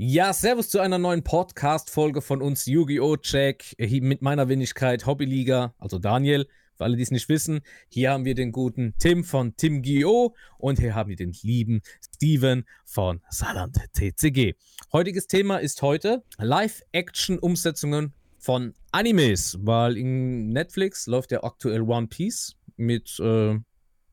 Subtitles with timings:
[0.00, 3.16] Ja, Servus zu einer neuen Podcast-Folge von uns Yu-Gi-Oh!
[3.16, 7.62] Check mit meiner Wenigkeit Hobbyliga, also Daniel, für alle, die es nicht wissen.
[7.88, 11.82] Hier haben wir den guten Tim von Tim Gio und hier haben wir den lieben
[12.00, 14.54] Steven von Saarland TCG.
[14.92, 22.54] Heutiges Thema ist heute Live-Action-Umsetzungen von Animes, weil in Netflix läuft ja aktuell One Piece
[22.76, 23.58] mit äh,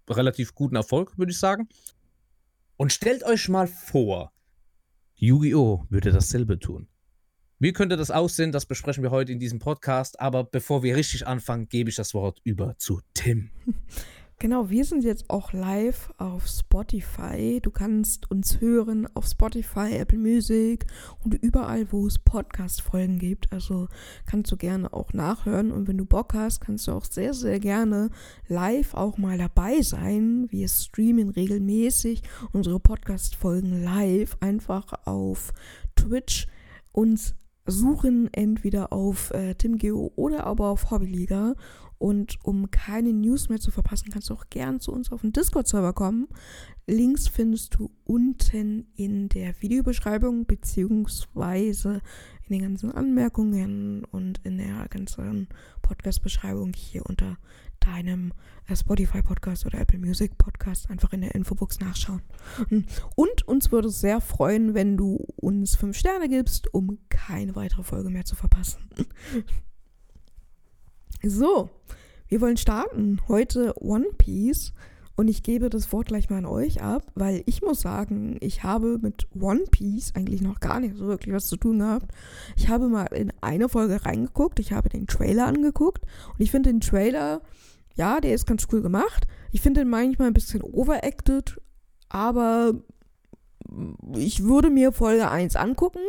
[0.09, 1.69] relativ gutem Erfolg, würde ich sagen.
[2.75, 4.31] Und stellt euch mal vor,
[5.17, 5.85] Yu-Gi-Oh!
[5.89, 6.87] würde dasselbe tun.
[7.57, 8.51] Wie könnte das aussehen?
[8.51, 10.19] Das besprechen wir heute in diesem Podcast.
[10.19, 13.49] Aber bevor wir richtig anfangen, gebe ich das Wort über zu Tim.
[14.37, 17.59] Genau, wir sind jetzt auch live auf Spotify.
[17.61, 20.85] Du kannst uns hören auf Spotify, Apple Music
[21.23, 23.53] und überall, wo es Podcast-Folgen gibt.
[23.53, 23.87] Also
[24.25, 25.71] kannst du gerne auch nachhören.
[25.71, 28.09] Und wenn du Bock hast, kannst du auch sehr, sehr gerne
[28.49, 30.47] live auch mal dabei sein.
[30.49, 32.21] Wir streamen regelmäßig
[32.51, 35.53] unsere Podcast-Folgen live einfach auf
[35.95, 36.47] Twitch
[36.91, 41.55] uns suchen entweder auf äh, TimGeo oder aber auf Hobbyliga
[41.97, 45.31] und um keine News mehr zu verpassen, kannst du auch gern zu uns auf den
[45.31, 46.27] Discord-Server kommen.
[46.87, 52.01] Links findest du unten in der Videobeschreibung beziehungsweise
[52.47, 55.47] in den ganzen Anmerkungen und in der ganzen
[55.81, 57.37] Podcast-Beschreibung hier unter
[57.79, 58.33] deinem
[58.67, 62.21] äh, Spotify-Podcast oder Apple Music-Podcast einfach in der Infobox nachschauen.
[63.15, 67.83] Und uns würde es sehr freuen, wenn du uns fünf Sterne gibst, um keine weitere
[67.83, 68.89] Folge mehr zu verpassen.
[71.27, 71.71] So,
[72.27, 73.19] wir wollen starten.
[73.27, 74.73] Heute One Piece.
[75.15, 78.63] Und ich gebe das Wort gleich mal an euch ab, weil ich muss sagen, ich
[78.63, 82.11] habe mit One Piece eigentlich noch gar nicht so wirklich was zu tun gehabt.
[82.57, 86.69] Ich habe mal in eine Folge reingeguckt, ich habe den Trailer angeguckt und ich finde
[86.69, 87.41] den Trailer,
[87.95, 89.25] ja, der ist ganz cool gemacht.
[89.53, 91.61] Ich finde den manchmal ein bisschen overacted,
[92.09, 92.73] aber
[94.15, 96.03] ich würde mir Folge 1 angucken.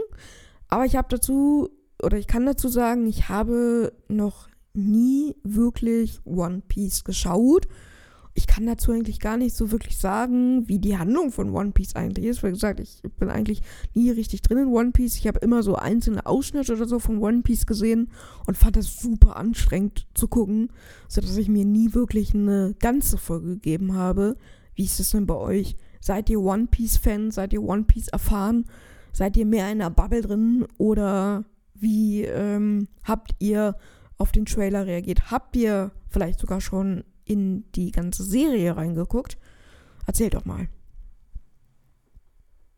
[0.66, 1.70] Aber ich habe dazu,
[2.02, 7.68] oder ich kann dazu sagen, ich habe noch nie wirklich One Piece geschaut.
[8.34, 11.96] Ich kann dazu eigentlich gar nicht so wirklich sagen, wie die Handlung von One Piece
[11.96, 12.42] eigentlich ist.
[12.42, 13.62] Wie gesagt, ich bin eigentlich
[13.94, 15.16] nie richtig drin in One Piece.
[15.16, 18.10] Ich habe immer so einzelne Ausschnitte oder so von One Piece gesehen
[18.46, 20.70] und fand das super anstrengend zu gucken,
[21.08, 24.36] sodass ich mir nie wirklich eine ganze Folge gegeben habe.
[24.74, 25.76] Wie ist es denn bei euch?
[26.00, 27.30] Seid ihr One Piece-Fan?
[27.30, 28.66] Seid ihr One Piece erfahren?
[29.12, 30.66] Seid ihr mehr in der Bubble drin?
[30.76, 33.76] Oder wie ähm, habt ihr
[34.18, 35.30] auf den Trailer reagiert?
[35.30, 39.38] Habt ihr vielleicht sogar schon in die ganze Serie reingeguckt?
[40.06, 40.68] Erzählt doch mal.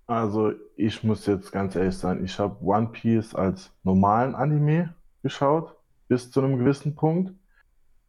[0.07, 5.77] Also, ich muss jetzt ganz ehrlich sein, ich habe One Piece als normalen Anime geschaut,
[6.09, 7.35] bis zu einem gewissen Punkt.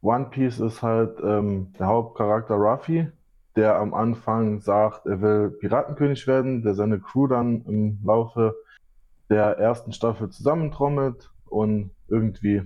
[0.00, 3.06] One Piece ist halt ähm, der Hauptcharakter Ruffy,
[3.54, 8.56] der am Anfang sagt, er will Piratenkönig werden, der seine Crew dann im Laufe
[9.28, 12.62] der ersten Staffel zusammentrommelt und irgendwie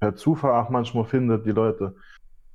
[0.00, 1.94] per Zufall auch manchmal findet, die Leute,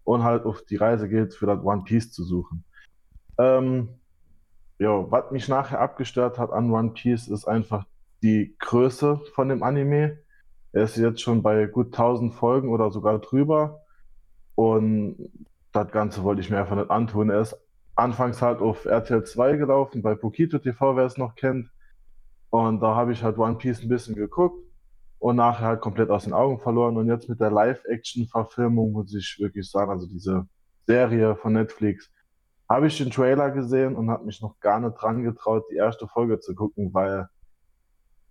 [0.04, 2.64] und halt auf die Reise geht, für das One Piece zu suchen.
[3.38, 3.90] Ähm,
[4.80, 7.86] ja, was mich nachher abgestört hat an One Piece, ist einfach
[8.22, 10.20] die Größe von dem Anime.
[10.72, 13.82] Er ist jetzt schon bei gut 1000 Folgen oder sogar drüber.
[14.56, 15.30] Und
[15.72, 17.30] das Ganze wollte ich mir einfach nicht antun.
[17.30, 17.56] Er ist
[17.96, 21.70] anfangs halt auf RTL 2 gelaufen, bei Pokito TV, wer es noch kennt.
[22.50, 24.64] Und da habe ich halt One Piece ein bisschen geguckt
[25.24, 26.98] und nachher halt komplett aus den Augen verloren.
[26.98, 30.46] Und jetzt mit der Live-Action-Verfilmung muss ich wirklich sagen, also diese
[30.86, 32.12] Serie von Netflix,
[32.68, 36.10] habe ich den Trailer gesehen und habe mich noch gar nicht dran getraut, die erste
[36.10, 37.30] Folge zu gucken, weil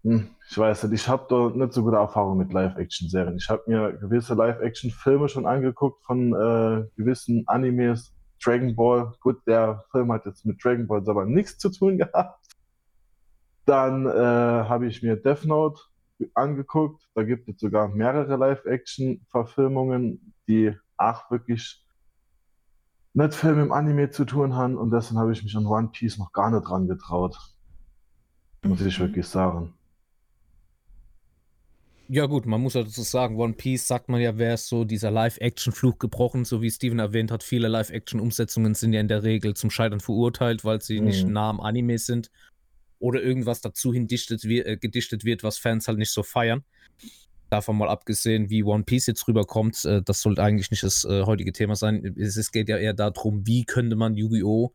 [0.04, 3.38] hm, ich weiß nicht, ich habe da nicht so gute Erfahrungen mit Live-Action-Serien.
[3.38, 8.12] Ich habe mir gewisse Live-Action-Filme schon angeguckt von äh, gewissen Animes.
[8.44, 12.38] Dragon Ball, gut, der Film hat jetzt mit Dragon Ball aber nichts zu tun gehabt.
[13.64, 15.80] Dann äh, habe ich mir Death Note
[16.34, 17.08] angeguckt.
[17.14, 21.84] Da gibt es sogar mehrere Live-Action-Verfilmungen, die auch wirklich
[23.14, 24.76] nicht viel mit dem Anime zu tun haben.
[24.76, 27.36] Und deswegen habe ich mich an One Piece noch gar nicht dran getraut.
[28.64, 28.86] Muss mhm.
[28.86, 29.74] ich wirklich sagen.
[32.08, 35.10] Ja, gut, man muss ja dazu sagen, One Piece sagt man ja, wäre so dieser
[35.10, 37.42] Live-Action-Fluch gebrochen, so wie Steven erwähnt hat.
[37.42, 41.06] Viele Live-Action-Umsetzungen sind ja in der Regel zum Scheitern verurteilt, weil sie mhm.
[41.06, 42.30] nicht nah am Anime sind
[43.02, 46.62] oder irgendwas dazu hin dichtet, äh, gedichtet wird, was Fans halt nicht so feiern.
[47.50, 51.24] Davon mal abgesehen, wie One Piece jetzt rüberkommt, äh, das sollte eigentlich nicht das äh,
[51.24, 52.14] heutige Thema sein.
[52.16, 54.72] Es, es, geht ja eher darum, wie könnte man Yu-Gi-Oh!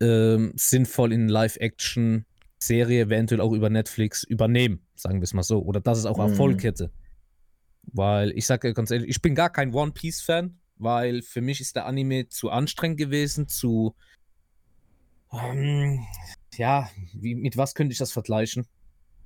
[0.00, 5.62] Ähm, sinnvoll in Live-Action-Serie, eventuell auch über Netflix übernehmen, sagen wir es mal so.
[5.62, 6.30] Oder dass es auch mhm.
[6.30, 6.92] Erfolg hätte.
[7.82, 11.76] Weil ich sage ganz ehrlich, ich bin gar kein One Piece-Fan, weil für mich ist
[11.76, 13.94] der Anime zu anstrengend gewesen, zu
[15.32, 16.06] ähm,
[16.56, 18.66] ja, wie, mit was könnte ich das vergleichen?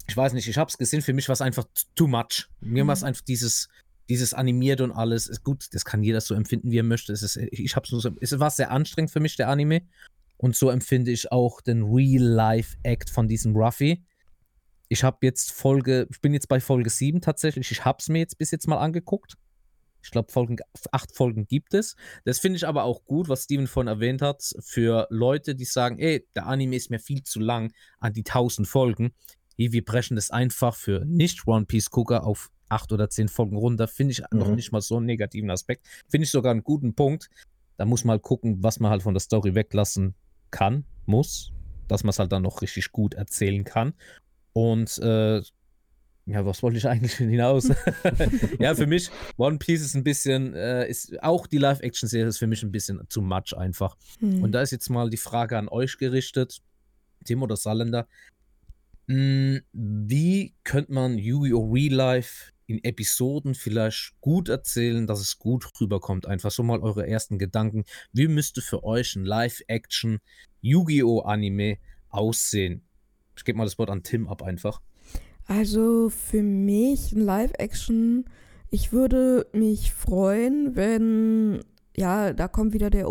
[0.09, 2.49] ich weiß nicht, ich habe es gesehen, für mich war es einfach too much.
[2.61, 2.89] Mir Mhm.
[2.89, 3.69] war es einfach dieses,
[4.09, 5.27] dieses animiert und alles.
[5.27, 7.13] Ist gut, das kann jeder so empfinden, wie er möchte.
[7.13, 9.83] Es ist, ich hab's nur so, es war sehr anstrengend für mich, der Anime.
[10.37, 14.05] Und so empfinde ich auch den Real-Life-Act von diesem Ruffy.
[14.89, 17.71] Ich habe jetzt Folge, ich bin jetzt bei Folge 7 tatsächlich.
[17.73, 19.35] Ich habe es mir jetzt bis jetzt mal angeguckt.
[20.07, 20.57] Ich glaube, Folgen,
[20.93, 21.97] acht Folgen gibt es.
[22.25, 25.99] Das finde ich aber auch gut, was Steven vorhin erwähnt hat, für Leute, die sagen,
[25.99, 29.13] ey, der Anime ist mir viel zu lang an die 1000 Folgen.
[29.59, 33.57] Hey, wir brechen das einfach für nicht One Piece Gucker auf acht oder zehn Folgen
[33.57, 33.89] runter.
[33.89, 34.55] Finde ich noch Mhm.
[34.55, 35.87] nicht mal so einen negativen Aspekt.
[36.09, 37.29] Finde ich sogar einen guten Punkt.
[37.77, 40.15] Da muss man halt gucken, was man halt von der Story weglassen
[40.53, 41.53] kann, muss,
[41.89, 43.93] dass man es halt dann noch richtig gut erzählen kann.
[44.53, 45.43] Und äh,
[46.27, 47.71] ja, was wollte ich eigentlich hinaus?
[48.59, 52.49] ja, für mich, One Piece ist ein bisschen, äh, ist auch die Live-Action-Serie ist für
[52.49, 53.97] mich ein bisschen zu much einfach.
[54.19, 54.43] Hm.
[54.43, 56.61] Und da ist jetzt mal die Frage an euch gerichtet,
[57.25, 58.09] Tim oder Saarländer.
[59.07, 61.71] Mm, Wie könnte man Yu-Gi-Oh!
[61.73, 66.27] Real Life in Episoden vielleicht gut erzählen, dass es gut rüberkommt?
[66.27, 67.85] Einfach so mal eure ersten Gedanken.
[68.13, 70.19] Wie müsste für euch ein Live-Action
[70.61, 71.21] Yu-Gi-Oh!
[71.21, 71.79] Anime
[72.09, 72.83] aussehen?
[73.37, 74.81] Ich gebe mal das Wort an Tim ab einfach.
[75.47, 78.25] Also für mich ein Live-Action,
[78.71, 81.61] ich würde mich freuen, wenn,
[81.97, 83.07] ja, da kommt wieder der,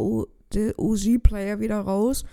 [0.54, 2.26] der OG-Player wieder raus.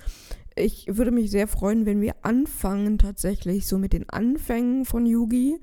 [0.57, 5.59] Ich würde mich sehr freuen, wenn wir anfangen tatsächlich so mit den Anfängen von Yugi.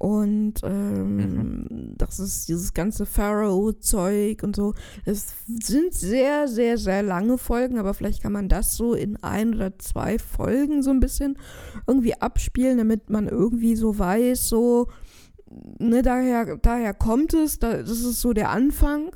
[0.00, 4.72] Und ähm, das ist dieses ganze Pharaoh-Zeug und so.
[5.04, 9.54] Es sind sehr, sehr, sehr lange Folgen, aber vielleicht kann man das so in ein
[9.54, 11.36] oder zwei Folgen so ein bisschen
[11.86, 14.88] irgendwie abspielen, damit man irgendwie so weiß, so,
[15.78, 19.10] ne, daher, daher kommt es, da, das ist so der Anfang,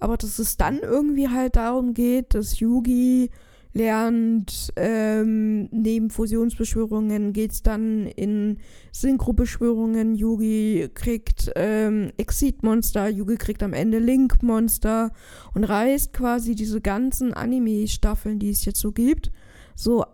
[0.00, 3.30] aber dass es dann irgendwie halt darum geht, dass Yugi
[3.76, 8.58] lernt, ähm, neben Fusionsbeschwörungen geht es dann in
[8.92, 10.14] Synchrobeschwörungen.
[10.14, 15.12] Yugi kriegt ähm, Exit-Monster, Yugi kriegt am Ende Link-Monster
[15.54, 19.30] und reist quasi diese ganzen Anime-Staffeln, die es jetzt so gibt,
[19.74, 20.04] so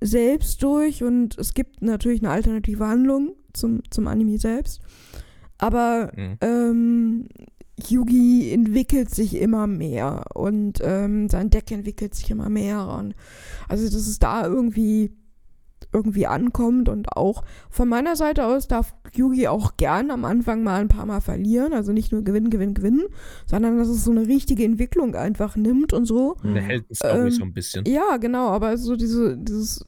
[0.00, 4.80] selbst durch und es gibt natürlich eine alternative Handlung zum, zum Anime selbst.
[5.58, 6.36] Aber Mhm.
[6.40, 7.28] ähm,
[7.88, 12.88] Yugi entwickelt sich immer mehr und ähm, sein Deck entwickelt sich immer mehr.
[12.88, 13.14] Und
[13.68, 15.12] also, dass es da irgendwie
[15.92, 20.80] irgendwie ankommt und auch von meiner Seite aus darf Yugi auch gern am Anfang mal
[20.80, 23.04] ein paar Mal verlieren, also nicht nur gewinnen, gewinnen, gewinnen,
[23.46, 26.36] sondern dass es so eine richtige Entwicklung einfach nimmt und so.
[26.42, 26.64] Eine Mhm.
[26.64, 27.84] Heldenstory Ähm, so ein bisschen.
[27.86, 29.84] Ja, genau, aber so diese, dieses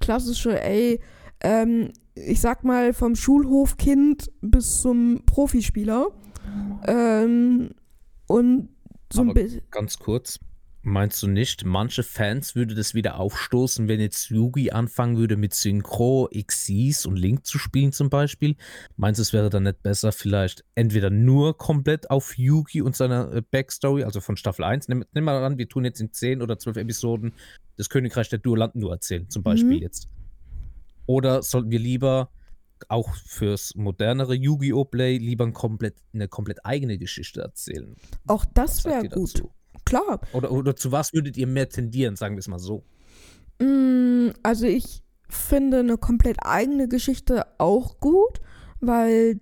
[0.00, 1.00] klassische, ey,
[1.40, 6.08] ähm, ich sag mal, vom Schulhofkind bis zum Profispieler.
[6.86, 7.70] Ähm,
[8.26, 8.68] und
[9.12, 9.62] so ein bisschen.
[9.70, 10.38] Ganz kurz.
[10.82, 15.52] Meinst du nicht, manche Fans würde das wieder aufstoßen, wenn jetzt Yugi anfangen würde mit
[15.52, 18.54] Synchro, Xyz und Link zu spielen zum Beispiel?
[18.96, 23.32] Meinst du, es wäre dann nicht besser, vielleicht entweder nur komplett auf Yugi und seiner
[23.34, 26.40] äh, Backstory, also von Staffel 1, nimm, nimm mal an, wir tun jetzt in 10
[26.42, 27.34] oder 12 Episoden
[27.76, 29.82] das Königreich der Duellanten nur erzählen, zum Beispiel Mhm.
[29.82, 30.08] jetzt.
[31.06, 32.30] Oder sollten wir lieber
[32.88, 34.84] auch fürs modernere Yu-Gi-Oh!
[34.84, 37.96] Play lieber ein komplett, eine komplett eigene Geschichte erzählen?
[38.26, 39.34] Auch das wäre gut.
[39.34, 39.52] dazu?
[39.84, 40.20] Klar.
[40.32, 42.84] Oder, oder zu was würdet ihr mehr tendieren, sagen wir es mal so?
[43.60, 48.40] Mm, Also ich finde eine komplett eigene Geschichte auch gut,
[48.80, 49.40] weil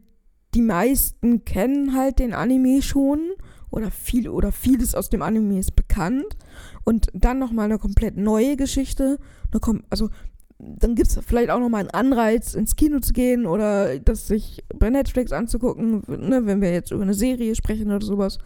[0.54, 3.32] die meisten kennen halt den Anime schon
[3.70, 6.36] oder viel oder vieles aus dem Anime ist bekannt
[6.84, 9.18] und dann noch mal eine komplett neue Geschichte,
[9.50, 10.08] eine kom also
[10.58, 14.26] dann gibt es vielleicht auch noch mal einen Anreiz ins Kino zu gehen oder das
[14.26, 18.38] sich bei Netflix anzugucken, ne, wenn wir jetzt über eine Serie sprechen oder sowas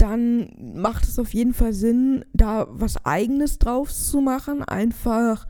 [0.00, 4.62] dann macht es auf jeden Fall Sinn, da was Eigenes drauf zu machen.
[4.64, 5.46] Einfach,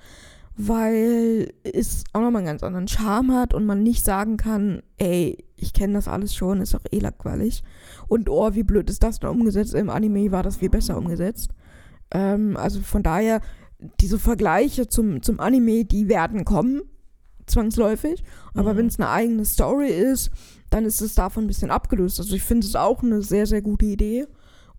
[0.56, 5.44] weil es auch nochmal einen ganz anderen Charme hat und man nicht sagen kann, ey,
[5.56, 7.62] ich kenne das alles schon, ist doch eh langweilig.
[8.08, 9.74] Und oh, wie blöd ist das denn umgesetzt?
[9.74, 11.50] Im Anime war das viel besser umgesetzt.
[12.10, 13.40] Ähm, also von daher,
[14.00, 16.82] diese Vergleiche zum, zum Anime, die werden kommen,
[17.46, 18.22] zwangsläufig.
[18.54, 18.78] Aber Mhm.
[18.78, 20.30] wenn es eine eigene Story ist,
[20.70, 22.20] dann ist es davon ein bisschen abgelöst.
[22.20, 24.26] Also ich finde es auch eine sehr, sehr gute Idee,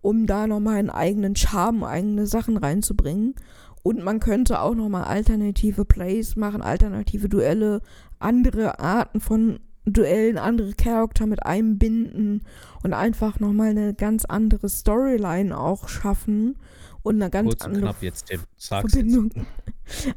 [0.00, 3.34] um da nochmal einen eigenen Charme, eigene Sachen reinzubringen.
[3.82, 7.80] Und man könnte auch nochmal alternative Plays machen, alternative Duelle,
[8.20, 12.42] andere Arten von Duellen, andere Charakter mit einbinden
[12.84, 16.56] und einfach nochmal eine ganz andere Storyline auch schaffen
[17.02, 18.40] und eine ganz Kurz und andere knapp jetzt, Tim.
[18.56, 19.10] Sag's jetzt.
[19.10, 19.46] Verbindung.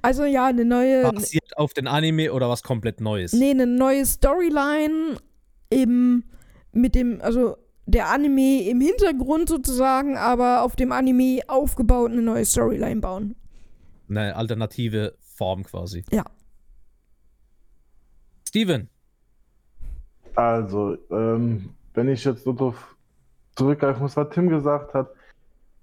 [0.02, 3.34] Also ja, eine neue, Basiert auf den Anime oder was komplett Neues?
[3.34, 5.18] Nee, eine neue Storyline
[5.72, 6.24] eben
[6.72, 12.46] mit dem, also der Anime im Hintergrund sozusagen, aber auf dem Anime aufgebaut eine neue
[12.46, 13.36] Storyline bauen.
[14.10, 16.04] Eine alternative Form quasi.
[16.12, 16.24] Ja.
[18.48, 18.90] Steven.
[20.36, 22.96] Also, ähm, wenn ich jetzt nur darauf
[23.56, 25.10] zurückgreifen muss, was Tim gesagt hat,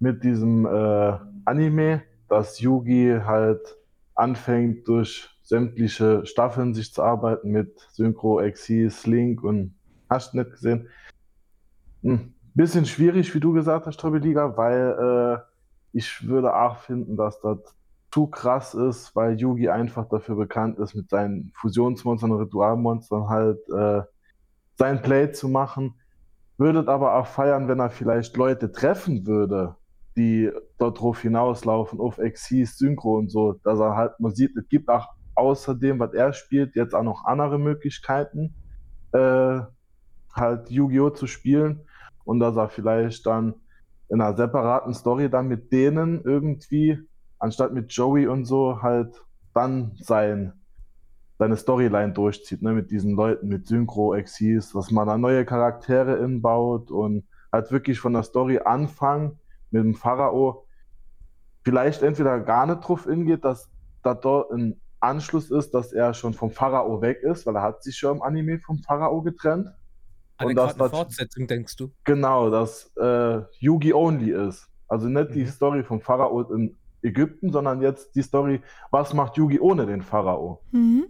[0.03, 3.77] mit diesem äh, Anime, dass Yugi halt
[4.17, 9.77] anfängt, durch sämtliche Staffeln sich zu arbeiten mit Synchro, Exis, Link und
[10.11, 10.89] hast nicht gesehen.
[12.03, 17.41] Hm, bisschen schwierig, wie du gesagt hast, Liga, weil äh, ich würde auch finden, dass
[17.41, 17.59] das
[18.11, 23.61] zu krass ist, weil Yugi einfach dafür bekannt ist, mit seinen Fusionsmonstern und Ritualmonstern halt
[23.71, 24.03] äh,
[24.75, 25.95] sein Play zu machen.
[26.59, 29.77] Würdet aber auch feiern, wenn er vielleicht Leute treffen würde,
[30.17, 34.69] die dort drauf hinauslaufen, auf Exis, Synchro und so, dass er halt man sieht, es
[34.69, 38.55] gibt auch außerdem, was er spielt, jetzt auch noch andere Möglichkeiten,
[39.13, 39.61] äh,
[40.35, 41.11] halt Yu-Gi-Oh!
[41.11, 41.81] zu spielen
[42.25, 43.55] und dass er vielleicht dann
[44.09, 46.99] in einer separaten Story dann mit denen irgendwie,
[47.39, 49.23] anstatt mit Joey und so, halt
[49.55, 50.53] dann sein,
[51.39, 56.17] seine Storyline durchzieht, ne, mit diesen Leuten, mit Synchro, Exis, dass man da neue Charaktere
[56.17, 59.39] inbaut und halt wirklich von der Story anfangen
[59.73, 60.67] mit dem Pharao,
[61.65, 63.69] vielleicht entweder gar nicht drauf hingeht, dass
[64.03, 67.83] da dort ein Anschluss ist, dass er schon vom Pharao weg ist, weil er hat
[67.83, 69.69] sich schon im Anime vom Pharao getrennt.
[70.37, 71.91] Eine Und dass das- Fortsetzung, denkst du?
[72.05, 74.69] Genau, dass äh, Yugi only ist.
[74.89, 75.49] Also nicht die Mhm.
[75.49, 78.61] Story vom Pharao in Ägypten, sondern jetzt die Story,
[78.91, 80.63] was macht Yugi ohne den Pharao?
[80.71, 81.07] Mhm.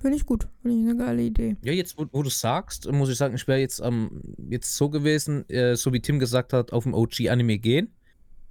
[0.00, 0.48] Finde ich gut.
[0.62, 1.56] Finde ich eine geile Idee.
[1.62, 4.88] Ja, jetzt, wo, wo du sagst, muss ich sagen, ich wäre jetzt, ähm, jetzt so
[4.90, 7.88] gewesen, äh, so wie Tim gesagt hat, auf dem OG-Anime gehen,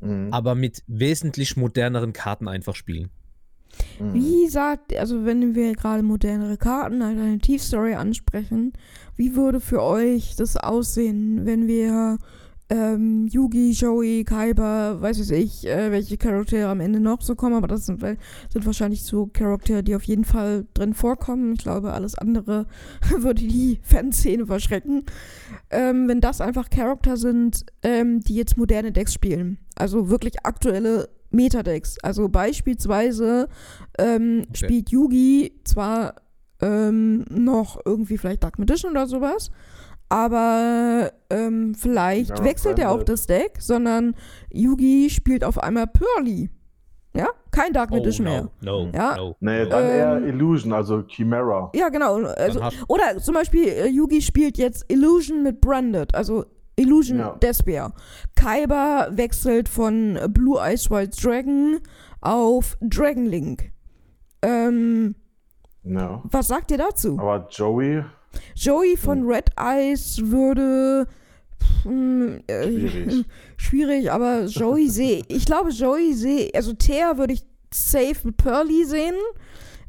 [0.01, 0.27] Mhm.
[0.31, 3.09] aber mit wesentlich moderneren Karten einfach spielen.
[3.99, 4.13] Mhm.
[4.13, 8.73] Wie sagt, also wenn wir gerade modernere Karten, eine Alternativstory ansprechen,
[9.15, 12.17] wie würde für euch das aussehen, wenn wir
[12.69, 17.55] ähm, Yugi, Joey, Kaiba, weiß was ich, äh, welche Charaktere am Ende noch so kommen,
[17.55, 21.53] aber das sind, sind wahrscheinlich so Charaktere, die auf jeden Fall drin vorkommen.
[21.53, 22.65] Ich glaube, alles andere
[23.17, 25.03] würde die Fanszene verschrecken.
[25.69, 29.59] Ähm, wenn das einfach Charakter sind, ähm, die jetzt moderne Decks spielen.
[29.75, 31.97] Also wirklich aktuelle Metadecks.
[32.01, 33.47] Also beispielsweise
[33.99, 34.65] ähm, Okay.
[34.65, 36.15] spielt Yugi zwar
[36.61, 39.51] ähm, noch irgendwie vielleicht Dark Magician oder sowas,
[40.09, 44.15] aber ähm, vielleicht Ja, wechselt er auch das Deck, sondern
[44.51, 46.49] Yugi spielt auf einmal Pearly.
[47.15, 48.49] Ja, kein Dark Oh, Magician mehr.
[48.61, 49.15] no, no, Ja.
[49.15, 49.35] no.
[49.39, 49.69] Nee, no.
[49.69, 51.71] dann eher Ähm, Illusion, also Chimera.
[51.73, 52.15] Ja, genau.
[52.25, 52.59] Also,
[52.89, 56.45] oder zum Beispiel äh, Yugi spielt jetzt Illusion mit Branded, also
[56.75, 57.35] Illusion Ja.
[57.41, 57.93] Despair.
[58.35, 61.79] Kaiba wechselt von Blue Eyes White Dragon
[62.19, 63.71] auf Dragon Link.
[64.41, 65.15] Ähm,
[65.83, 66.21] Ja.
[66.25, 67.17] was sagt ihr dazu?
[67.17, 68.03] Aber Joey,
[68.55, 71.07] Joey von Red Eyes würde.
[71.83, 73.25] Hm, äh, Schwierig.
[73.57, 75.23] schwierig, aber Joey sehe.
[75.27, 76.49] Ich glaube, Joey sehe.
[76.53, 79.15] Also, Thea würde ich safe mit Pearly sehen.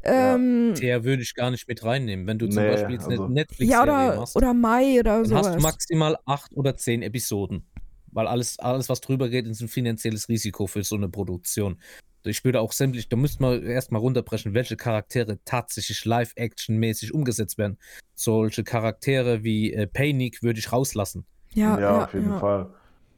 [0.03, 2.27] Ähm, Der würde ich gar nicht mit reinnehmen.
[2.27, 5.23] Wenn du zum Nee, Beispiel jetzt also- eine Netflix-Serie ja, oder, machst, oder Mai oder
[5.23, 5.61] dann hast du sowas.
[5.63, 7.63] maximal acht oder zehn Episoden.
[8.11, 11.77] Weil alles, alles, was drüber geht, ist ein finanzielles Risiko für so eine Produktion.
[12.23, 17.77] Ich würde auch sämtlich, da müsste man erstmal runterbrechen, welche Charaktere tatsächlich live-action-mäßig umgesetzt werden.
[18.15, 21.25] Solche Charaktere wie äh, Paynick würde ich rauslassen.
[21.53, 22.39] Ja, ja, ja, auf jeden ja.
[22.39, 22.69] Fall.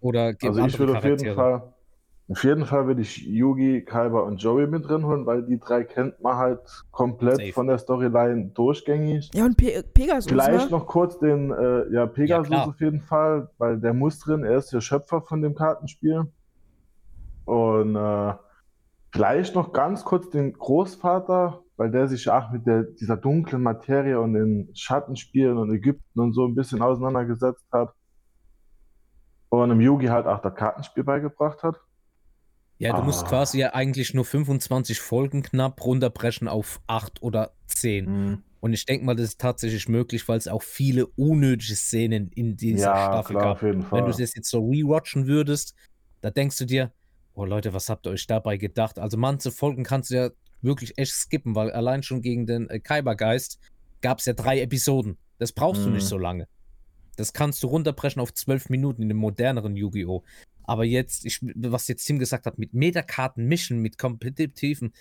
[0.02, 1.36] Oder Also ich würde auf jeden.
[1.36, 1.74] Fall,
[2.30, 5.84] auf jeden Fall würde ich Yugi, Kaiba und Joey mit drin holen, weil die drei
[5.84, 6.60] kennt man halt
[6.92, 7.54] komplett Safe.
[7.54, 9.32] von der Storyline durchgängig.
[9.34, 10.78] Ja, und Pe Pegasus, Vielleicht ne?
[10.78, 12.68] noch kurz den, äh, ja, Pegasus klar.
[12.68, 16.26] auf jeden Fall, weil der muss drin, er ist der Schöpfer von dem Kartenspiel.
[17.46, 18.34] Und äh,
[19.12, 24.20] vielleicht noch ganz kurz den Großvater, weil der sich auch mit der, dieser dunklen Materie
[24.20, 27.94] und den Schattenspielen und Ägypten und so ein bisschen auseinandergesetzt hat.
[29.50, 31.76] Und im Yugi halt auch das Kartenspiel beigebracht hat.
[32.78, 33.30] Ja, du musst Ah.
[33.30, 38.44] quasi ja eigentlich nur 25 Folgen knapp runterbrechen auf 8 oder 10.
[38.62, 42.58] Und ich denke mal, das ist tatsächlich möglich, weil es auch viele unnötige Szenen in
[42.58, 43.52] dieser Ja, Staffel klar, gab.
[43.58, 44.00] auf jeden Fall.
[44.00, 45.76] Wenn du das jetzt so rewatchen würdest,
[46.22, 46.94] da denkst du dir,
[47.40, 49.00] oh Leute, was habt ihr euch dabei gedacht?
[49.00, 50.30] Also manche Folgen kannst du ja
[50.62, 53.60] wirklich echt skippen, weil allein schon gegen den äh, Kaibergeist
[54.02, 55.18] gab es ja drei Episoden.
[55.38, 55.96] Das brauchst du Mhm.
[55.96, 56.48] nicht so lange.
[57.16, 60.24] Das kannst du runterbrechen auf zwölf Minuten in dem moderneren Yu-Gi-Oh!
[60.64, 64.94] Aber jetzt, ich, was jetzt Tim gesagt hat, mit Metakarten mischen, mit kompetitiven,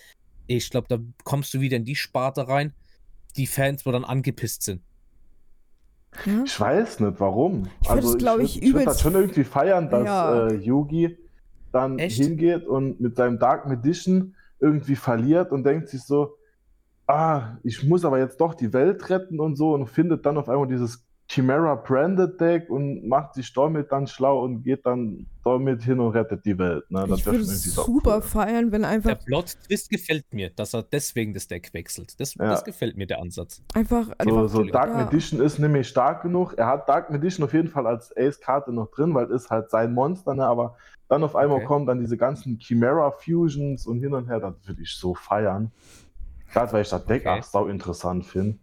[0.46, 2.72] ich glaube, da kommst du wieder in die Sparte rein,
[3.36, 4.82] die Fans, wo dann angepisst sind.
[6.24, 6.42] Ja.
[6.44, 7.68] Ich weiß nicht, warum.
[7.82, 8.00] Ich glaub
[8.38, 10.48] würd- ich, ich würd übelst- das schon irgendwie feiern, dass Ja.
[10.48, 11.16] äh, Yugi
[11.72, 12.22] dann Echt?
[12.22, 16.36] hingeht und mit seinem Dark Magician irgendwie verliert und denkt sich so,
[17.06, 20.48] ah, ich muss aber jetzt doch die Welt retten und so und findet dann auf
[20.48, 25.82] einmal dieses Chimera Branded Deck und macht sich damit dann schlau und geht dann damit
[25.82, 26.90] hin und rettet die Welt.
[26.90, 27.04] Ne?
[27.14, 28.22] ich würde super cool.
[28.22, 29.10] feiern, wenn einfach.
[29.10, 32.18] Der Plot-Twist gefällt mir, dass er deswegen das Deck wechselt.
[32.18, 32.46] Das, ja.
[32.46, 33.62] das gefällt mir, der Ansatz.
[33.74, 34.08] Einfach.
[34.16, 35.06] einfach so, so Dark ja.
[35.06, 36.54] Edition ist nämlich stark genug.
[36.56, 39.92] Er hat Dark Edition auf jeden Fall als Ace-Karte noch drin, weil es halt sein
[39.92, 40.46] Monster, ne?
[40.46, 40.76] aber
[41.08, 41.66] dann auf einmal okay.
[41.66, 44.40] kommen dann diese ganzen Chimera Fusions und hin und her.
[44.40, 45.72] Das würde ich so feiern.
[46.52, 47.40] Gerade weil ich das Deck okay.
[47.40, 48.58] auch sau interessant finde.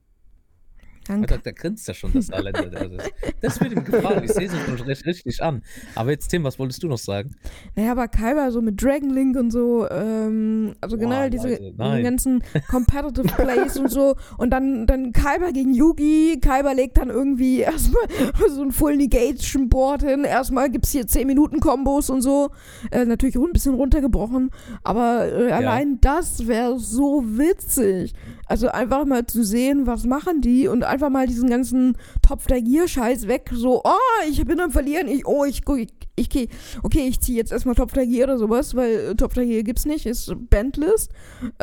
[1.08, 1.28] Danke.
[1.28, 2.66] Da, da grinst ja schon das Saarländer.
[2.66, 4.24] Das, das wird ihm gefallen.
[4.24, 5.62] Ich sehe es schon richtig an.
[5.94, 7.36] Aber jetzt, Tim, was wolltest du noch sagen?
[7.76, 12.02] Naja, aber Kaiba so mit Dragon Link und so, ähm, also genau Boah, diese, diese,
[12.02, 14.16] ganzen Competitive Plays und so.
[14.38, 16.40] Und dann, dann Kaiba gegen Yugi.
[16.42, 18.04] Kaiba legt dann irgendwie erstmal
[18.50, 20.24] so ein Full Negation Board hin.
[20.24, 22.50] Erstmal gibt es hier 10 Minuten Kombos und so.
[22.90, 24.50] Äh, natürlich ein bisschen runtergebrochen.
[24.84, 25.58] Aber äh, ja.
[25.58, 28.14] allein das wäre so witzig.
[28.48, 32.62] Also einfach mal zu sehen, was machen die und einfach mal diesen ganzen Topf der
[32.62, 33.52] Gier-Scheiß weg.
[33.54, 35.08] So, oh, ich bin am Verlieren.
[35.08, 36.50] Ich, oh, ich, ich, ich okay,
[36.84, 39.64] okay, ich ziehe jetzt erstmal Topf der Gier oder sowas, weil äh, Topf der Gier
[39.64, 41.12] gibt's nicht, ist Bandlist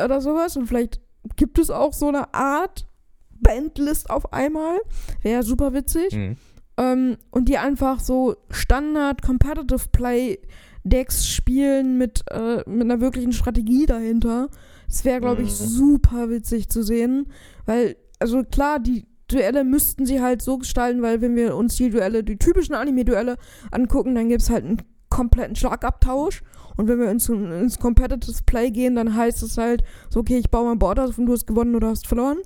[0.01, 0.57] oder sowas.
[0.57, 1.01] Und vielleicht
[1.35, 2.87] gibt es auch so eine Art
[3.31, 4.77] Bandlist auf einmal.
[5.21, 6.13] Wäre super witzig.
[6.13, 6.37] Mhm.
[6.77, 10.39] Ähm, und die einfach so Standard Competitive Play
[10.83, 14.49] Decks spielen mit, äh, mit einer wirklichen Strategie dahinter.
[14.87, 15.65] Das wäre, glaube ich, mhm.
[15.65, 17.27] super witzig zu sehen.
[17.65, 21.89] Weil, also klar, die Duelle müssten sie halt so gestalten, weil wenn wir uns die
[21.89, 23.37] Duelle, die typischen Anime-Duelle
[23.71, 26.43] angucken, dann gibt es halt einen kompletten Schlagabtausch.
[26.75, 30.49] Und wenn wir ins, ins Competitive Play gehen, dann heißt es halt so, okay, ich
[30.49, 32.39] baue mein Board aus und du hast gewonnen oder hast verloren.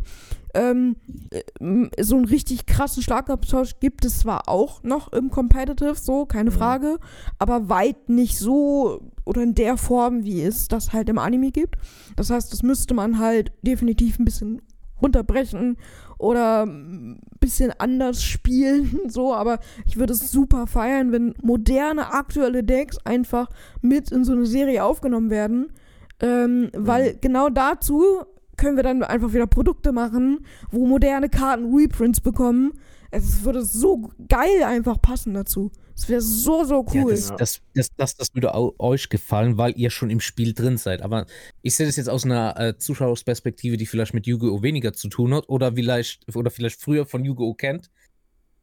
[0.53, 0.97] Ähm,
[1.31, 6.51] äh, so einen richtig krassen Schlagabtausch gibt es zwar auch noch im Competitive, so, keine.
[6.51, 6.97] Frage,
[7.39, 11.75] aber weit nicht so oder in der Form, wie es das halt im Anime gibt.
[12.15, 14.61] Das heißt, das müsste man halt definitiv ein bisschen
[15.01, 15.77] runterbrechen
[16.17, 22.63] oder ein bisschen anders spielen, so, aber ich würde es super feiern, wenn moderne, aktuelle
[22.63, 23.49] Decks einfach
[23.81, 25.71] mit in so eine Serie aufgenommen werden,
[26.19, 27.17] ähm, weil mhm.
[27.21, 28.23] genau dazu
[28.57, 32.73] können wir dann einfach wieder Produkte machen, wo moderne Karten Reprints bekommen.
[33.17, 35.71] Es würde so geil einfach passen dazu.
[35.95, 37.15] Es wäre so, so cool.
[37.15, 41.01] Ja, das, das, das, das, würde euch gefallen, weil ihr schon im Spiel drin seid.
[41.01, 41.25] Aber
[41.63, 44.61] ich sehe das jetzt aus einer äh, Zuschauersperspektive, die vielleicht mit Yu-Gi-Oh!
[44.61, 47.55] weniger zu tun hat oder vielleicht, oder vielleicht früher von Yu-Gi-Oh!
[47.55, 47.89] kennt,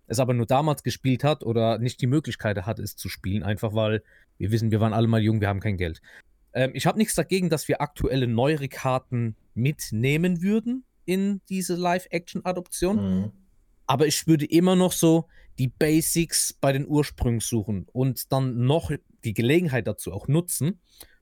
[0.06, 3.74] es aber nur damals gespielt hat oder nicht die Möglichkeit hat, es zu spielen, einfach
[3.74, 4.02] weil
[4.38, 6.00] wir wissen, wir waren alle mal jung, wir haben kein Geld.
[6.52, 12.96] Ähm, ich habe nichts dagegen, dass wir aktuelle neuere Karten mitnehmen würden in diese Live-Action-Adoption.
[12.96, 13.32] Mhm.
[13.86, 18.90] Aber ich würde immer noch so die Basics bei den Ursprüngen suchen und dann noch
[19.24, 20.80] die Gelegenheit dazu auch nutzen,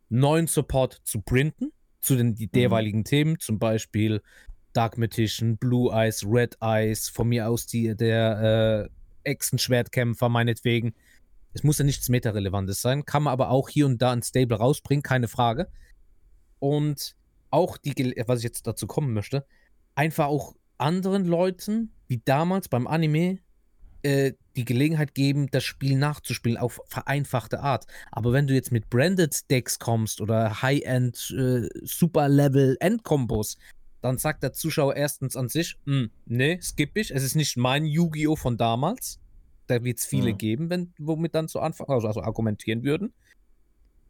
[0.09, 3.05] neuen Support zu printen zu den jeweiligen mhm.
[3.05, 4.21] Themen, zum Beispiel
[4.73, 8.89] Dark Magician, Blue Eyes, Red Eyes, von mir aus die, der
[9.25, 10.95] äh, Echsenschwertkämpfer meinetwegen.
[11.53, 14.57] Es muss ja nichts Meta-Relevantes sein, kann man aber auch hier und da ein Stable
[14.57, 15.69] rausbringen, keine Frage.
[16.59, 17.15] Und
[17.51, 19.47] auch die, was ich jetzt dazu kommen möchte,
[19.95, 23.39] einfach auch anderen Leuten, wie damals beim Anime,
[24.03, 27.87] äh, die Gelegenheit geben, das Spiel nachzuspielen auf vereinfachte Art.
[28.11, 33.57] Aber wenn du jetzt mit Branded Decks kommst oder High-End, äh, Super-Level-End-Kombos,
[34.03, 37.87] dann sagt der Zuschauer erstens an sich, hm, nee, skipp ich, es ist nicht mein
[37.87, 38.37] Yu-Gi-Oh!
[38.37, 39.19] von damals.
[39.69, 40.39] Da wird es viele mhm.
[40.39, 43.15] geben, wenn, womit dann zu Anfang, also, also argumentieren würden.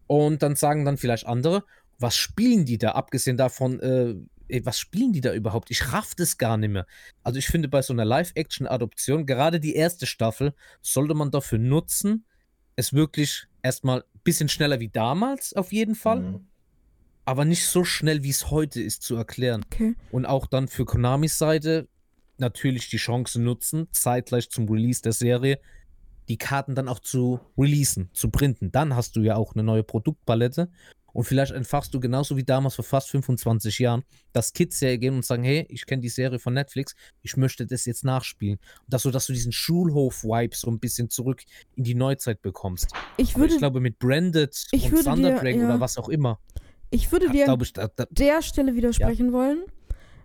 [0.08, 1.62] Und dann sagen dann vielleicht andere,
[2.00, 4.16] was spielen die da, abgesehen davon, äh,
[4.52, 5.70] ey, was spielen die da überhaupt?
[5.70, 6.86] Ich raff das gar nicht mehr.
[7.22, 12.26] Also ich finde, bei so einer Live-Action-Adoption, gerade die erste Staffel, sollte man dafür nutzen,
[12.76, 16.20] es wirklich erstmal ein bisschen schneller wie damals, auf jeden Fall.
[16.20, 16.46] Mhm.
[17.24, 19.64] Aber nicht so schnell, wie es heute ist, zu erklären.
[19.72, 19.94] Okay.
[20.10, 21.88] Und auch dann für Konamis Seite
[22.38, 25.60] natürlich die Chance nutzen, zeitgleich zum Release der Serie,
[26.28, 28.72] die Karten dann auch zu releasen, zu printen.
[28.72, 30.70] Dann hast du ja auch eine neue Produktpalette
[31.12, 35.24] und vielleicht entfachst du genauso wie damals vor fast 25 Jahren, dass Kids hergehen und
[35.24, 38.58] sagen, hey, ich kenne die Serie von Netflix, ich möchte das jetzt nachspielen.
[38.80, 41.42] Und dass du, dass du diesen Schulhof-Vibe so ein bisschen zurück
[41.76, 42.92] in die Neuzeit bekommst.
[43.16, 46.38] Ich, würde, ich glaube, mit Branded und Thunder Dragon ja, oder was auch immer.
[46.90, 49.32] Ich würde dir an ich, da, da, der Stelle widersprechen ja.
[49.32, 49.62] wollen,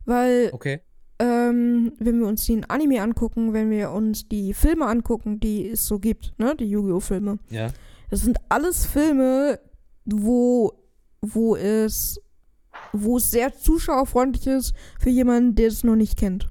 [0.04, 0.82] weil okay.
[1.20, 5.86] ähm, wenn wir uns den Anime angucken, wenn wir uns die Filme angucken, die es
[5.86, 7.00] so gibt, ne, die Yu-Gi-Oh!
[7.00, 7.40] Filme.
[7.50, 7.72] Ja.
[8.10, 9.60] Das sind alles Filme,
[10.08, 10.74] wo,
[11.22, 12.20] wo es,
[12.94, 16.50] wo es sehr zuschauerfreundlich ist für jemanden, der es noch nicht kennt.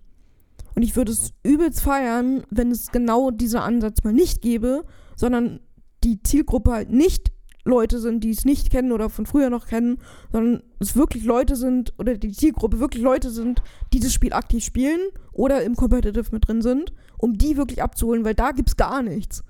[0.75, 4.85] Und ich würde es übelst feiern, wenn es genau dieser Ansatz mal nicht gäbe,
[5.17, 5.61] sondern
[6.05, 7.33] die Zielgruppe halt nicht
[7.65, 9.99] Leute sind, die es nicht kennen oder von früher noch kennen,
[10.31, 14.65] sondern es wirklich Leute sind oder die Zielgruppe wirklich Leute sind, die das Spiel aktiv
[14.65, 15.01] spielen
[15.33, 19.43] oder im Competitive mit drin sind, um die wirklich abzuholen, weil da gibt's gar nichts.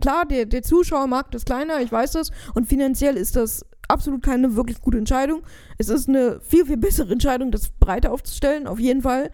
[0.00, 4.56] Klar, der, der Zuschauermarkt ist kleiner, ich weiß das, und finanziell ist das absolut keine
[4.56, 5.42] wirklich gute Entscheidung.
[5.78, 9.30] Es ist eine viel, viel bessere Entscheidung, das breiter aufzustellen, auf jeden Fall.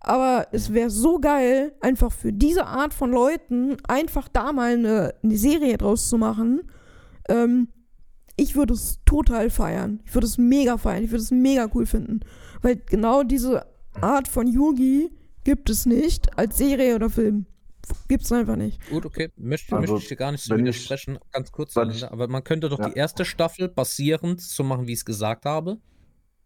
[0.00, 5.14] Aber es wäre so geil, einfach für diese Art von Leuten einfach da mal eine,
[5.22, 6.60] eine Serie draus zu machen.
[7.28, 7.68] Ähm,
[8.36, 10.00] ich würde es total feiern.
[10.04, 11.04] Ich würde es mega feiern.
[11.04, 12.20] Ich würde es mega cool finden.
[12.60, 13.64] Weil genau diese
[14.00, 15.10] Art von Yugi
[15.44, 17.46] gibt es nicht als Serie oder Film.
[18.08, 18.78] Gibt es einfach nicht.
[18.90, 19.30] Gut, okay.
[19.36, 21.18] Möchte, Also, möchte ich dir gar nicht so wenn ich- widersprechen.
[21.32, 22.88] Ganz kurz, ich- aber man könnte doch Ja.
[22.88, 25.78] die erste Staffel basierend so machen, wie ich es gesagt habe.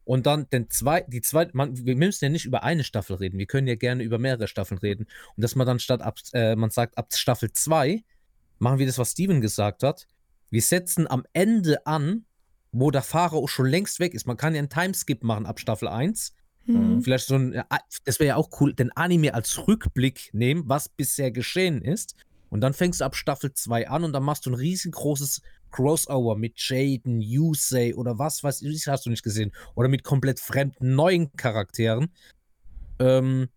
[0.05, 3.39] Und dann den zwei, die zweite, man, wir müssen ja nicht über eine Staffel reden,
[3.39, 5.07] wir können ja gerne über mehrere Staffeln reden.
[5.37, 8.05] Und dass man dann statt ab, äh, man sagt, ab Staffel 2
[8.59, 10.07] machen wir das, was Steven gesagt hat.
[10.51, 12.25] Wir setzen am Ende an,
[12.73, 14.27] wo der Fahrer auch schon längst weg ist.
[14.27, 16.33] Man kann ja einen Timeskip machen ab Staffel 1.
[16.69, 17.03] Hm.
[17.03, 17.65] Vielleicht so ein, äh,
[18.05, 22.15] das wäre ja auch cool, den Anime als Rückblick nehmen, was bisher geschehen ist.
[22.51, 26.37] Und dann fängst du ab Staffel 2 an und dann machst du ein riesengroßes Crossover
[26.37, 29.53] mit Jaden, Yusei oder was weiß ich, hast du nicht gesehen.
[29.75, 32.11] Oder mit komplett fremden neuen Charakteren.
[32.99, 33.49] Ähm,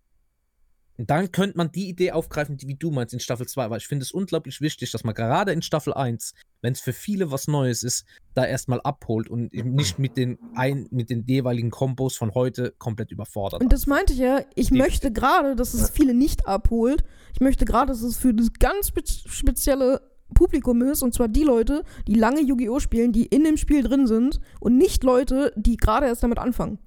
[1.10, 3.88] dann könnte man die Idee aufgreifen, die wie du meinst in Staffel 2, weil ich
[3.88, 7.48] finde es unglaublich wichtig, dass man gerade in Staffel 1, wenn es für viele was
[7.48, 12.18] Neues ist, da erstmal abholt und eben nicht mit den, ein, mit den jeweiligen Kombos
[12.18, 13.62] von heute komplett überfordert.
[13.62, 17.04] Und das meinte ich ja, ich Die- möchte gerade, dass es viele nicht abholt.
[17.34, 20.02] Ich möchte gerade, dass es für das ganz spe spezielle
[20.34, 22.80] Publikum ist, und zwar die Leute, die lange Yu-Gi-Oh!
[22.80, 26.80] spielen, die in dem Spiel drin sind und nicht Leute, die gerade erst damit anfangen.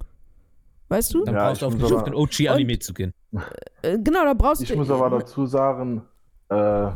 [0.87, 1.23] Weißt du?
[1.25, 3.11] Dann Ja, brauchst du muss nicht auf den OG-Anime zu gehen.
[3.81, 4.65] Äh, genau, da brauchst du.
[4.65, 6.01] Ich muss aber dazu sagen,
[6.49, 6.87] äh,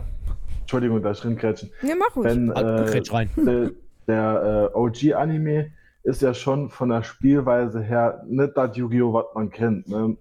[0.62, 1.72] Entschuldigung, dass ich rinkrätschen.
[1.82, 2.26] Ja, mach ruhig.
[2.26, 3.30] Wenn Ah, äh, rein.
[3.36, 3.72] der,
[4.08, 5.72] der äh, OG-Anime
[6.04, 9.88] ist ja schon von der Spielweise her nicht das Yu-Gi-Oh!, was man kennt.
[9.90, 10.18] Ne?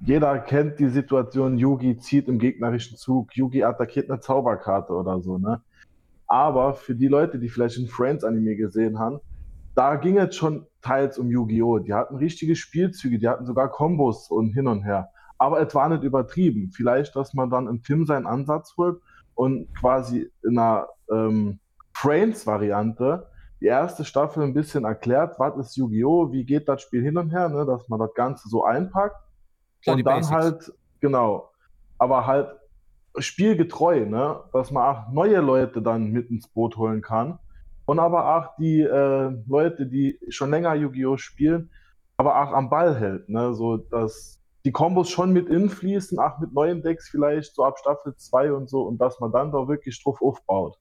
[0.00, 5.38] Jeder kennt die Situation, Yugi zieht im gegnerischen Zug, Yugi attackiert eine Zauberkarte oder so.
[5.38, 5.60] Ne?
[6.28, 9.18] Aber für die Leute, die vielleicht ein Friends-Anime gesehen haben,
[9.74, 11.80] da ging es schon teils um Yu-Gi-Oh!
[11.80, 15.10] Die hatten richtige Spielzüge, die hatten sogar Kombos und hin und her.
[15.38, 16.70] Aber es war nicht übertrieben.
[16.74, 19.00] Vielleicht, dass man dann im Tim seinen Ansatz holt
[19.34, 21.60] und quasi in einer ähm,
[21.94, 23.28] Frames-Variante
[23.60, 27.30] die erste Staffel ein bisschen erklärt, was ist Yu-Gi-Oh!, wie geht das Spiel hin und
[27.30, 29.16] her, ne, dass man das Ganze so einpackt.
[29.82, 30.32] Klar, und dann Basics.
[30.32, 31.50] halt, genau,
[31.98, 32.48] aber halt
[33.18, 37.38] spielgetreu, ne, dass man auch neue Leute dann mit ins Boot holen kann.
[37.84, 41.16] Und aber auch die äh, Leute, die schon länger Yu-Gi-Oh!
[41.16, 41.70] spielen,
[42.16, 46.52] aber auch am Ball hält, ne, so dass die Kombos schon mit infließen, auch mit
[46.52, 50.02] neuen Decks vielleicht, so ab Staffel 2 und so, und dass man dann da wirklich
[50.02, 50.78] drauf aufbaut.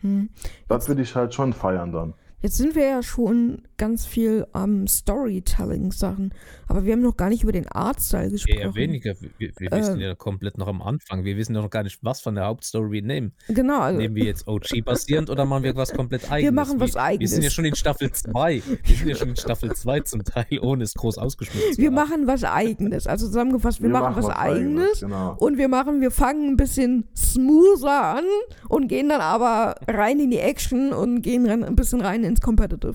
[0.00, 0.30] Hm.
[0.68, 2.14] Das würde ich halt schon feiern dann.
[2.42, 6.32] Jetzt sind wir ja schon ganz viel am Storytelling-Sachen,
[6.68, 8.58] aber wir haben noch gar nicht über den Artstyle gesprochen.
[8.58, 9.14] Eher weniger.
[9.20, 9.78] Wir, wir, wir Ähm.
[9.80, 11.24] wissen ja komplett noch am Anfang.
[11.24, 13.32] Wir wissen ja noch gar nicht, was von der Hauptstory wir nehmen.
[13.48, 16.54] Genau, also Nehmen wir jetzt OG-basierend oder machen wir was komplett eigenes?
[16.54, 17.30] machen was wir, Wir Eigenes.
[17.32, 18.62] sind ja schon in Staffel 2.
[18.84, 21.88] Wir sind ja schon in Staffel 2 zum Teil, ohne es groß ausgeschmückt zu wir
[21.88, 21.94] haben.
[21.94, 23.06] machen was Eigenes.
[23.06, 25.00] Also zusammengefasst, wir, machen, was Eigenes.
[25.00, 25.36] Genau.
[25.38, 28.24] Und wir machen, wir fangen ein bisschen smoother an
[28.68, 32.40] und gehen dann aber rein in die Action und gehen dann ein bisschen rein ins
[32.40, 32.94] Competitive.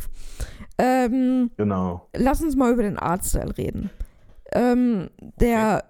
[0.78, 2.08] Ähm, Genau.
[2.16, 3.90] lass uns mal über den Artstyle reden.
[4.52, 5.84] Ähm, der,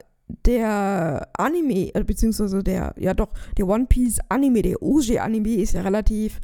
[0.46, 5.74] der Anime, äh, beziehungsweise der, ja doch, der One Piece Anime, der OG Anime ist
[5.74, 6.40] ja relativ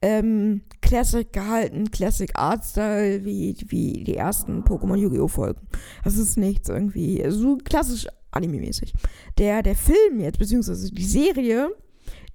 [0.00, 5.28] ähm, Classic gehalten, Classic Artstyle, wie, wie die ersten Pokémon Yu-Gi-Oh!
[5.28, 5.60] Folgen.
[6.04, 8.92] Das ist nichts irgendwie, so klassisch Anime-mäßig.
[9.38, 11.70] Der, der Film jetzt, beziehungsweise die Serie,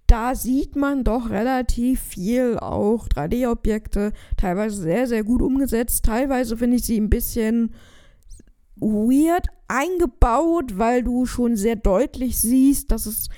[0.08, 6.06] da sieht man doch relativ viel auch 3D-Objekte, teilweise sehr, sehr gut umgesetzt.
[6.06, 7.74] Teilweise finde ich sie ein bisschen
[8.76, 13.30] weird eingebaut, weil du schon sehr deutlich siehst, dass es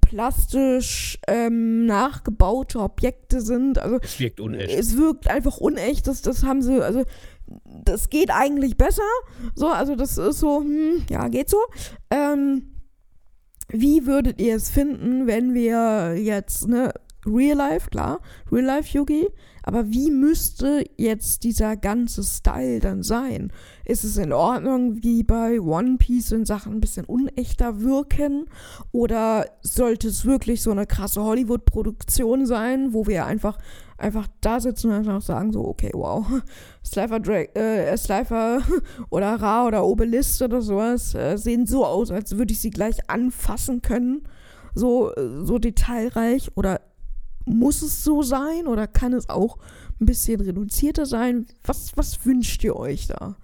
[0.00, 3.78] plastisch ähm, nachgebaute Objekte sind.
[3.78, 4.70] Also Es wirkt unecht.
[4.78, 6.06] es wirkt einfach unecht.
[6.06, 7.02] Das, das haben sie, also
[7.84, 9.02] das geht eigentlich besser.
[9.54, 11.58] So, also das ist so, hm, ja, geht so.
[12.10, 12.73] Ähm,
[13.68, 16.92] wie würdet ihr es finden, wenn wir jetzt, ne,
[17.26, 18.20] Real Life, klar,
[18.52, 19.28] Real Life Yugi,
[19.66, 23.50] aber wie müsste jetzt dieser ganze Style dann sein?
[23.86, 28.44] Ist es in Ordnung, wie bei One Piece, wenn Sachen ein bisschen unechter wirken?
[28.92, 33.56] Oder sollte es wirklich so eine krasse Hollywood-Produktion sein, wo wir einfach,
[33.96, 36.26] einfach da sitzen und einfach sagen, so, okay, wow,
[36.84, 38.60] Slifer, Dra äh, Slifer
[39.08, 43.08] oder Ra oder Obelist oder sowas äh, sehen so aus, als würde ich sie gleich
[43.08, 44.24] anfassen können.
[44.74, 46.82] So, äh, so detailreich oder
[47.44, 49.58] muss es so sein oder kann es auch
[50.00, 51.46] ein bisschen reduzierter sein?
[51.64, 53.36] Was, was wünscht ihr euch da?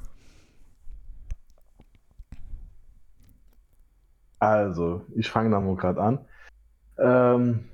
[4.38, 6.18] Also, ich fange da mal gerade an.
[6.98, 7.64] Ähm,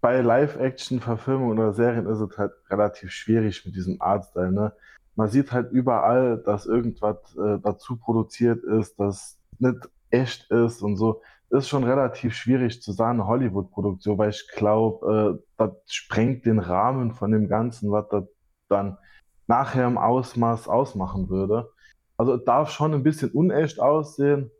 [0.00, 4.52] bei Live-Action-Verfilmungen oder Serien ist es halt relativ schwierig mit diesem Artstyle.
[4.52, 4.72] Ne?
[5.14, 10.96] Man sieht halt überall, dass irgendwas äh, dazu produziert ist, das nicht echt ist und
[10.96, 11.22] so.
[11.54, 17.12] Ist schon relativ schwierig zu sagen, Hollywood-Produktion, weil ich glaube, äh, das sprengt den Rahmen
[17.12, 18.24] von dem Ganzen, was das
[18.68, 18.98] dann
[19.46, 21.70] nachher im Ausmaß ausmachen würde.
[22.16, 24.50] Also es darf schon ein bisschen unecht aussehen,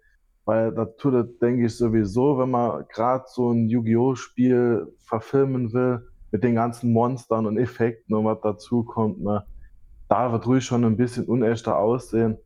[0.45, 4.15] weil das tut das, denke ich, sowieso, wenn man gerade so ein Yu-Gi-Oh!
[4.15, 9.45] Spiel verfilmen will, mit den ganzen Monstern und Effekten und was dazu kommt, ne,
[10.09, 12.39] da wird ruhig schon ein bisschen unechter aussehen.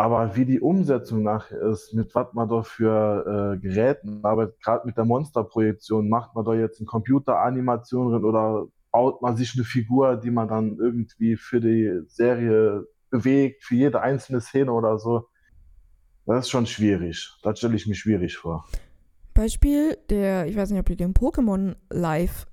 [0.00, 4.86] Aber wie die Umsetzung nachher ist, mit was man da für äh, Geräten arbeitet, gerade
[4.86, 9.64] mit der Monsterprojektion, macht man da jetzt eine Computeranimation drin oder baut man sich eine
[9.64, 15.28] Figur, die man dann irgendwie für die Serie bewegt, für jede einzelne Szene oder so.
[16.24, 17.36] Das ist schon schwierig.
[17.42, 18.64] Das stelle ich mir schwierig vor.
[19.34, 22.46] Beispiel der, ich weiß nicht, ob ihr den Pokémon Live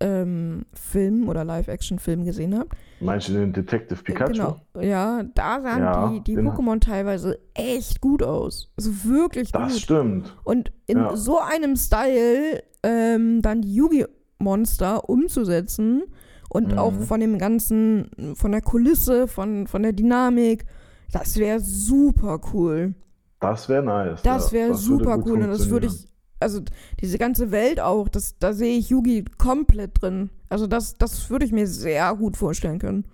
[0.00, 2.72] ähm, Film oder Live-Action-Film gesehen habt.
[3.00, 4.32] Meinst du den Detective Pikachu?
[4.32, 8.70] Genau, ja, da sahen Ja, die, die Pokémon teilweise echt gut aus.
[8.76, 9.82] Also wirklich Das gut.
[9.82, 10.36] stimmt.
[10.44, 11.16] Und in Ja.
[11.16, 16.02] so einem Style ähm, dann die Yugi-Monster umzusetzen
[16.50, 16.78] und Mhm.
[16.78, 20.64] auch von dem ganzen, von der Kulisse, von, von der Dynamik,
[21.12, 22.94] das wäre super cool.
[23.40, 24.22] Das wäre nice.
[24.22, 24.58] Das ja.
[24.58, 25.42] wäre würde super cool.
[25.42, 26.06] Und das würde ich,
[26.40, 26.62] also
[27.00, 30.30] diese ganze Welt auch, das, da sehe ich Yugi komplett drin.
[30.48, 33.04] Also das, das würde ich mir sehr gut vorstellen können.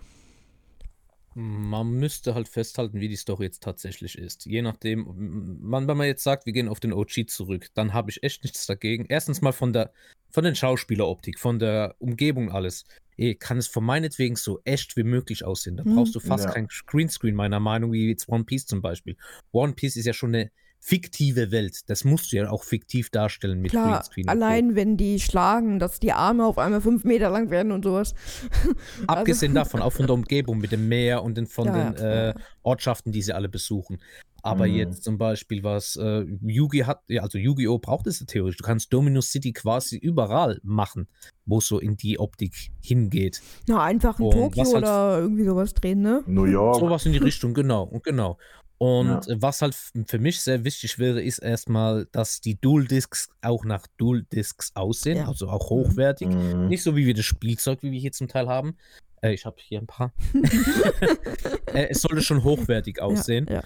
[1.34, 4.46] Man müsste halt festhalten, wie die Story jetzt tatsächlich ist.
[4.46, 8.10] Je nachdem, man, wenn man jetzt sagt, wir gehen auf den OG zurück, dann habe
[8.10, 9.06] ich echt nichts dagegen.
[9.08, 9.92] Erstens mal von der,
[10.32, 12.84] von den Schauspieleroptik, von der Umgebung alles.
[13.16, 15.76] Eh, kann es von meinetwegen so echt wie möglich aussehen.
[15.76, 15.94] Da Hm.
[15.94, 16.50] brauchst du fast Ja.
[16.50, 19.16] kein Greenscreen, meiner Meinung, wie jetzt One Piece zum Beispiel.
[19.52, 20.50] One Piece ist ja schon eine
[20.80, 21.88] fiktive Welt.
[21.88, 24.24] Das musst du ja auch fiktiv darstellen mit Klar, Greenscreen.
[24.28, 24.44] und so.
[24.44, 28.14] allein wenn die schlagen, dass die Arme auf einmal fünf Meter lang werden und sowas.
[29.06, 32.28] Abgesehen davon, auch von der Umgebung mit dem Meer und den, von Ja, den ja.
[32.30, 33.98] äh, Ortschaften, die sie alle besuchen.
[34.42, 34.74] Aber Mhm.
[34.74, 37.78] jetzt zum Beispiel, was äh, Yugi hat, ja, also Yu-Gi-Oh!
[37.78, 38.56] braucht es ja theoretisch.
[38.56, 41.08] Du kannst Dominus City quasi überall machen,
[41.44, 43.42] wo es so in die Optik hingeht.
[43.68, 46.22] Na, einfach in Und Tokio halt- oder irgendwie sowas drehen, ne?
[46.26, 46.80] New York.
[46.80, 47.82] Sowas in die Richtung, genau.
[47.82, 48.38] Und genau.
[48.82, 49.34] Und Ja.
[49.34, 53.66] äh, was halt für mich sehr wichtig wäre, ist erstmal, dass die Dual Discs auch
[53.66, 55.28] nach Dual Discs aussehen, Ja.
[55.28, 56.28] also auch hochwertig.
[56.28, 56.68] Mhm.
[56.68, 58.78] Nicht so wie wir das Spielzeug, wie wir hier zum Teil haben.
[59.20, 60.14] Äh, ich habe hier ein paar.
[61.74, 63.46] äh, es sollte schon hochwertig aussehen.
[63.50, 63.62] Ja, ja.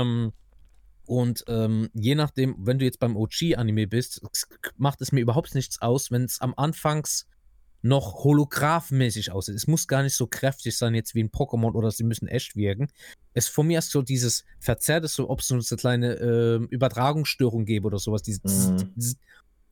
[0.00, 0.32] Ähm,
[1.06, 4.20] und ähm, je nachdem, wenn du jetzt beim OG-Anime bist,
[4.76, 7.27] macht es mir überhaupt nichts aus, wenn es am Anfangs
[7.82, 9.54] noch holographmäßig aussieht.
[9.54, 12.56] Es muss gar nicht so kräftig sein, jetzt wie ein Pokémon oder sie müssen echt
[12.56, 12.88] wirken.
[13.34, 17.64] Es von mir ist so dieses Verzerrte, so ob es so eine kleine ähm, Übertragungsstörung
[17.64, 18.22] gäbe oder sowas.
[18.22, 18.94] Diese Mhm.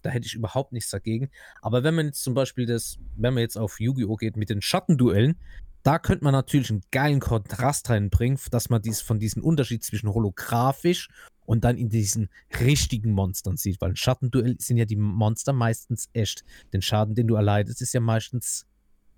[0.03, 1.31] Da hätte ich überhaupt nichts dagegen.
[1.61, 4.15] Aber wenn man jetzt zum Beispiel das, wenn man jetzt auf Yu-Gi-Oh!
[4.15, 5.37] geht mit den Schattenduellen,
[5.83, 10.09] da könnte man natürlich einen geilen Kontrast reinbringen, dass man dies, von diesem Unterschied zwischen
[10.13, 11.09] holographisch
[11.47, 12.29] und dann in diesen
[12.61, 13.81] richtigen Monstern sieht.
[13.81, 16.45] Weil ein Schattenduell sind ja die Monster meistens echt.
[16.73, 18.67] Den Schaden, den du erleidest, ist ja meistens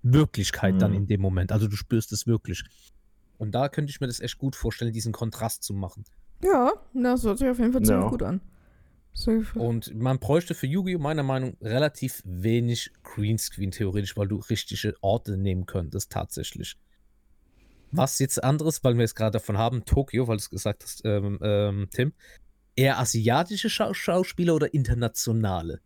[0.01, 0.97] Wirklichkeit dann Mhm.
[0.97, 1.51] in dem Moment.
[1.51, 2.63] Also du spürst es wirklich.
[3.37, 6.05] Und da könnte ich mir das echt gut vorstellen, diesen Kontrast zu machen.
[6.43, 8.09] Ja, das hört sich auf jeden Fall ziemlich Ja.
[8.09, 8.41] gut an.
[9.55, 10.99] Und man bräuchte für Yu-Gi-Oh!
[10.99, 16.77] meiner Meinung nach relativ wenig Greenscreen theoretisch, weil du richtige Orte nehmen könntest tatsächlich.
[17.91, 21.01] Was jetzt anderes, weil wir jetzt gerade davon haben, Tokio, weil du es gesagt hast,
[21.05, 22.13] ähm, ähm, Tim,
[22.75, 25.81] eher asiatische Schau Schauspieler oder internationale?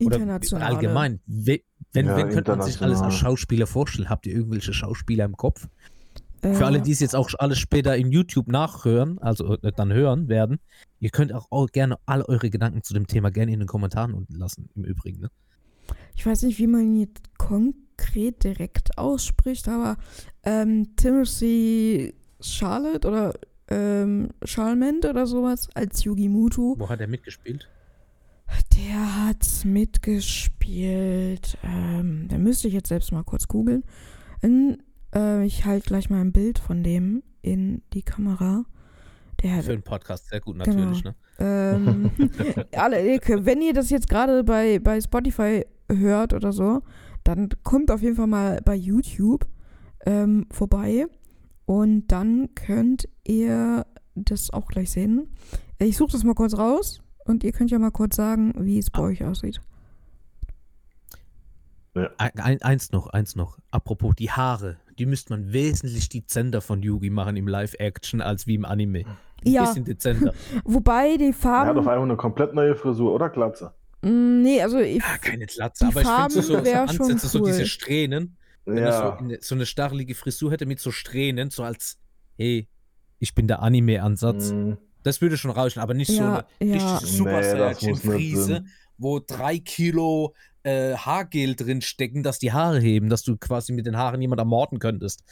[0.00, 0.74] Oder International.
[0.74, 3.14] allgemein, we wenn, Ja, wenn könnte man sich alles als.
[3.14, 4.10] Schauspieler vorstellen?
[4.10, 5.66] Habt ihr irgendwelche Schauspieler im Kopf?
[6.40, 9.92] Für alle, Äh, die es jetzt auch alles später in YouTube nachhören, also äh, dann
[9.92, 10.60] hören werden,
[11.00, 14.14] ihr könnt auch, auch gerne alle eure Gedanken zu dem Thema gerne in den Kommentaren
[14.14, 15.20] unten lassen, im Übrigen.
[15.20, 15.30] Ne?
[16.14, 17.22] Ich weiß nicht, wie man jetzt
[17.98, 19.96] konkret direkt ausspricht, aber
[20.44, 23.34] ähm, Timothy Charlotte oder
[23.68, 27.68] ähm, Charlemagne oder sowas als Yugi Mutu, Wo hat er mitgespielt?
[28.76, 31.58] der hat mitgespielt.
[31.62, 33.82] Ähm, da müsste ich jetzt selbst mal kurz googeln.
[35.14, 38.64] Äh, ich halte gleich mal ein Bild von dem in die Kamera.
[39.42, 40.76] Der Für einen Podcast, sehr gut Genau.
[40.76, 41.04] natürlich.
[41.04, 41.14] Ne?
[41.38, 42.10] Ähm,
[42.72, 42.96] alle,
[43.44, 46.82] wenn ihr das jetzt gerade bei, bei Spotify hört oder so,
[47.28, 49.46] dann kommt auf jeden Fall mal bei YouTube
[50.06, 51.06] ähm, vorbei
[51.66, 55.28] und dann könnt ihr das auch gleich sehen.
[55.78, 58.90] Ich suche das mal kurz raus und ihr könnt ja mal kurz sagen, wie es
[58.90, 59.60] bei euch aussieht.
[62.16, 63.58] Ein, ein, eins noch, eins noch.
[63.72, 64.76] Apropos die Haare.
[64.98, 69.00] Die müsste man wesentlich dezenter von Yugi machen im Live-Action als wie im Anime.
[69.44, 69.64] Ein Ja.
[69.64, 70.32] bisschen dezenter.
[70.64, 71.78] Wobei die Er hat auf Farben.
[71.80, 73.72] einmal eine komplett neue Frisur oder Glatze.
[74.08, 77.40] Mm, nee, also ich, Ja, keine Glatze, aber ich finde so, so, so Ansätze, so
[77.40, 77.46] cool.
[77.46, 78.36] diese Strähnen.
[78.64, 79.16] Wenn er so, Ja.
[79.18, 81.98] eine, so eine stachelige Frisur hätte mit so Strähnen, so als,
[82.36, 82.68] hey,
[83.18, 84.52] ich bin der Anime-Ansatz.
[84.52, 86.98] Mm, Das würde schon reichen, aber nicht so Ja, eine ja.
[87.00, 87.40] Super
[88.16, 88.68] Nee, sein.
[88.98, 93.86] wo drei Kilo äh, Haargel drin stecken, dass die Haare heben, dass du quasi mit
[93.86, 95.22] den Haaren jemand ermorden könntest.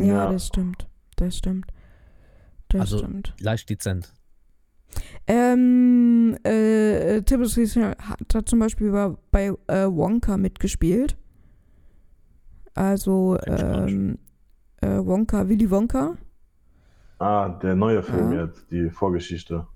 [0.00, 0.32] ja, Ja.
[0.32, 0.86] das stimmt.
[1.16, 1.66] Das stimmt.
[2.68, 3.32] Das Also- stimmt.
[3.38, 4.12] Leicht dezent.
[5.26, 11.16] Ähm, äh, Timothy Chalamet hat da zum Beispiel bei, bei äh, Wonka mitgespielt.
[12.74, 14.18] Also, ähm,
[14.80, 16.14] äh, Wonka, Willy Wonka.
[17.18, 18.44] Ah, der neue Film Ja.
[18.44, 19.66] jetzt, die Vorgeschichte.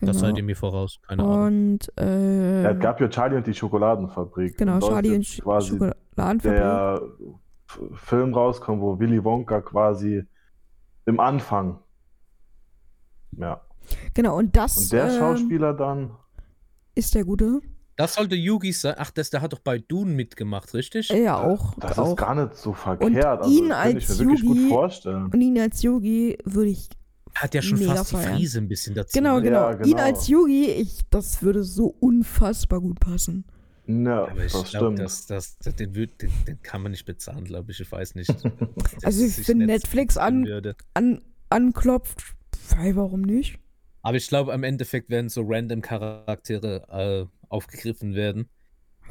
[0.00, 0.18] Das Genau.
[0.28, 0.98] seid ihr mir voraus.
[1.06, 1.46] Keine Ahnung.
[1.74, 4.56] Und, äh, Er gab ja Charlie und die Schokoladenfabrik.
[4.58, 6.42] genau, Und Charlie und Sch quasi Schokoladenfabrik.
[6.60, 7.00] der
[7.68, 10.24] F- Film rauskommt, wo Willy Wonka quasi
[11.06, 11.78] im Anfang.
[13.32, 13.60] Ja.
[14.14, 16.10] Genau, und das Und der ähm, Schauspieler dann.
[16.94, 17.60] ist der Gute.
[17.96, 18.94] Das sollte Yugi sein.
[18.96, 21.08] Ach, das, der hat doch bei Dune mitgemacht, richtig?
[21.10, 21.74] Ja, auch.
[21.74, 22.08] Das auch.
[22.10, 23.46] ist gar nicht so verkehrt.
[23.46, 25.24] ihn das könnte ich als mir wirklich gut Yugi- vorstellen.
[25.26, 26.88] Und ihn als Yogi würde ich.
[27.34, 28.34] Hat ja schon Mega fast die feiern.
[28.36, 29.12] Friese ein bisschen dazu.
[29.16, 29.42] Genau, ne?
[29.42, 29.70] genau.
[29.70, 30.02] Ja, Ihn genau.
[30.02, 33.44] als Yogi, ich, das würde so unfassbar gut passen.
[33.86, 34.98] Ja, Aber ich das glaube, stimmt.
[35.00, 37.80] das, das, den, den, den kann man nicht bezahlen, glaube ich.
[37.80, 38.30] Ich weiß nicht.
[39.02, 40.74] Also finde Netflix an- würde.
[40.94, 42.34] An, anklopft,
[42.94, 43.58] warum nicht?
[44.02, 48.48] Aber ich glaube, im Endeffekt werden so random Charaktere äh, aufgegriffen werden.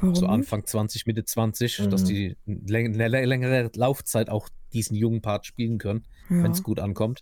[0.00, 0.26] Warum so?
[0.26, 2.06] Anfang 20, Mitte 20, dass Mhm.
[2.06, 6.42] die läng längere Laufzeit auch diesen jungen Part spielen können, Ja.
[6.42, 7.20] wenn es gut ankommt.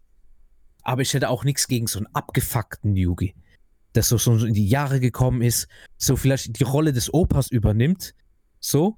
[0.83, 3.35] Aber ich hätte auch nichts gegen so einen abgefuckten Yugi,
[3.95, 5.67] der so, so in die Jahre gekommen ist,
[5.99, 8.15] so vielleicht die Rolle des Opas übernimmt,
[8.61, 8.97] so,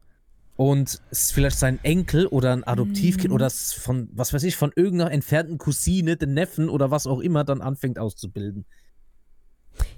[0.60, 3.34] und es vielleicht sein Enkel oder ein Adoptivkind Mhm.
[3.34, 7.44] oder von, was weiß ich, von irgendeiner entfernten Cousine, den Neffen oder was auch immer
[7.44, 8.66] dann anfängt auszubilden.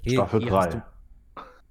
[0.03, 0.77] Hey, Staffel hier hast 3.
[0.77, 0.83] du-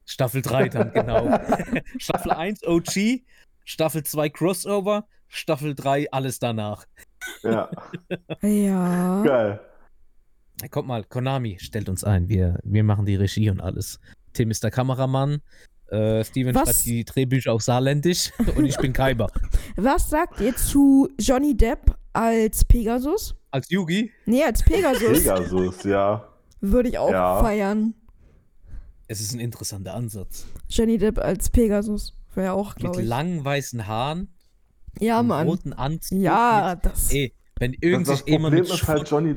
[0.04, 1.24] Staffel 3 dann, genau.
[1.98, 3.22] Staffel 1 OG,
[3.64, 6.84] Staffel 2 Crossover, Staffel 3 alles danach.
[7.42, 7.70] Ja,
[8.42, 9.22] Ja.
[9.22, 9.60] geil.
[10.70, 12.28] Kommt mal, Konami stellt uns ein.
[12.28, 14.00] Wir, wir machen die Regie und alles.
[14.34, 15.40] Tim ist der Kameramann.
[15.92, 16.62] Äh, Steven Was?
[16.68, 19.28] schreibt die Drehbücher auf Saarländisch und ich bin Kaiber.
[19.76, 23.34] Was sagt ihr zu Johnny Depp als Pegasus?
[23.50, 26.26] Als Yugi, Nee, als Pegasus Pegasus, ja.
[26.62, 27.40] würde ich auch Ja.
[27.42, 27.92] feiern.
[29.08, 30.46] es ist ein interessanter Ansatz.
[30.70, 33.06] Johnny Depp als Pegasus wäre auch, Mit glaube ich.
[33.08, 34.32] langen weißen Haaren,
[34.98, 35.46] Ja, Mann.
[35.46, 36.18] roten Anzug.
[36.18, 37.12] Ja, Mit, das.
[37.12, 39.34] ey, wenn Das, irgend das sich jemand Problem ist halt, Johnny,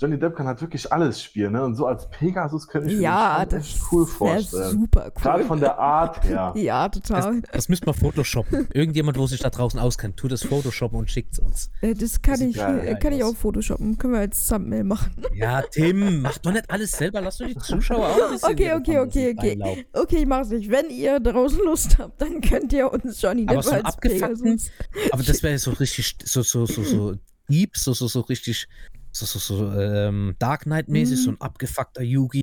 [0.00, 1.64] Johnny Depp kann halt wirklich alles spielen, ne?
[1.64, 4.70] Und so als Pegasus könnte ich mir Ja, das das echt cool vorstellen.
[4.70, 5.46] super Gerade cool.
[5.46, 6.52] von der Art her.
[6.56, 7.42] Ja, das, total.
[7.52, 8.68] das müsste man photoshoppen.
[8.74, 11.70] Irgendjemand, wo sich da draußen auskennt, tut das photoshoppen und schickt es uns.
[11.80, 13.96] Äh, Das kann sieht ich, geil äh, kann ich auch photoshoppen.
[13.96, 15.12] Können wir als Thumbnail machen.
[15.34, 17.20] Ja, Tim, mach doch nicht alles selber.
[17.20, 19.86] Lass doch die Zuschauer auch ein bisschen Okay, okay, okay, okay.
[19.92, 20.70] Okay, ich mach's nicht.
[20.70, 23.96] Wenn ihr draußen Lust habt, dann könnt ihr uns Johnny Aber Depp so einen als
[23.96, 24.70] Pegasus.
[25.12, 27.14] aber das wäre so richtig, so, so, so, so
[27.48, 28.66] deep, so, so, so richtig,
[29.12, 31.22] so, so, so, ähm, Dark Knight-mäßig, Mhm.
[31.22, 32.42] so ein abgefuckter Yugi.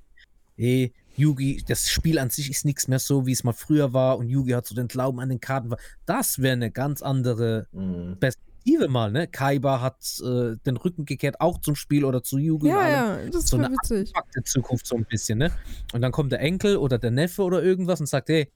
[0.57, 4.17] Ey, Yugi, das Spiel an sich ist nichts mehr so, wie es mal früher war
[4.17, 5.73] und Yugi hat so den Glauben an den Karten.
[6.05, 8.17] Das wäre eine ganz andere Mhm.
[8.19, 9.27] Perspektive mal, ne?
[9.27, 12.67] Kaiba hat äh, den Rücken gekehrt, auch zum Spiel oder zu Yugi.
[12.67, 14.09] Ja, ja, das So eine witzig.
[14.15, 15.51] abgefuckte Zukunft so ein bisschen, ne?
[15.93, 18.51] Und dann kommt der Enkel oder der Neffe oder irgendwas und sagt, hey,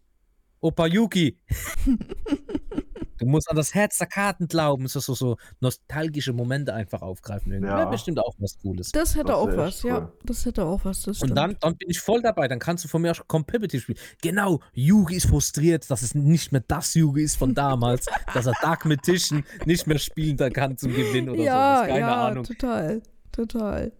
[0.61, 1.37] Opa Yuki,
[3.19, 4.87] du musst an das Herz der Karten glauben.
[4.87, 7.51] So, so, so nostalgische Momente einfach aufgreifen.
[7.51, 7.69] Irgendwie.
[7.69, 7.77] Ja.
[7.79, 8.91] Wäre bestimmt auch was Cooles.
[8.91, 9.99] Das hätte Das auch was, echt ja.
[9.99, 10.13] cool.
[10.23, 11.07] Das hätte auch was.
[11.07, 12.47] Und dann, dann bin ich voll dabei.
[12.47, 13.99] Dann kannst du von mir auch competitive spielen.
[14.21, 18.53] Genau, Yugi ist frustriert, dass es nicht mehr das Yugi ist von damals, dass er
[18.61, 21.87] Dark Magician nicht mehr spielen kann zum Gewinn oder ja, sowas.
[21.87, 22.43] Keine ja, Ahnung.
[22.43, 23.01] total.
[23.31, 23.91] Total.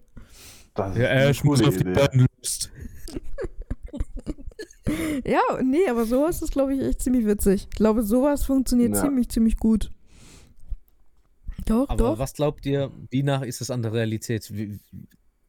[0.76, 1.84] Das ist eine coole Idee.
[1.84, 2.72] Burnlust.
[5.26, 7.68] Ja, nee, aber sowas ist, glaube ich, echt ziemlich witzig.
[7.70, 9.02] Ich glaube, sowas funktioniert Ja.
[9.02, 9.92] ziemlich, ziemlich gut.
[11.66, 12.20] Doch, Aber doch.
[12.20, 14.50] was glaubt ihr, wie nach ist es an der Realität?
[14.56, 14.80] Wie,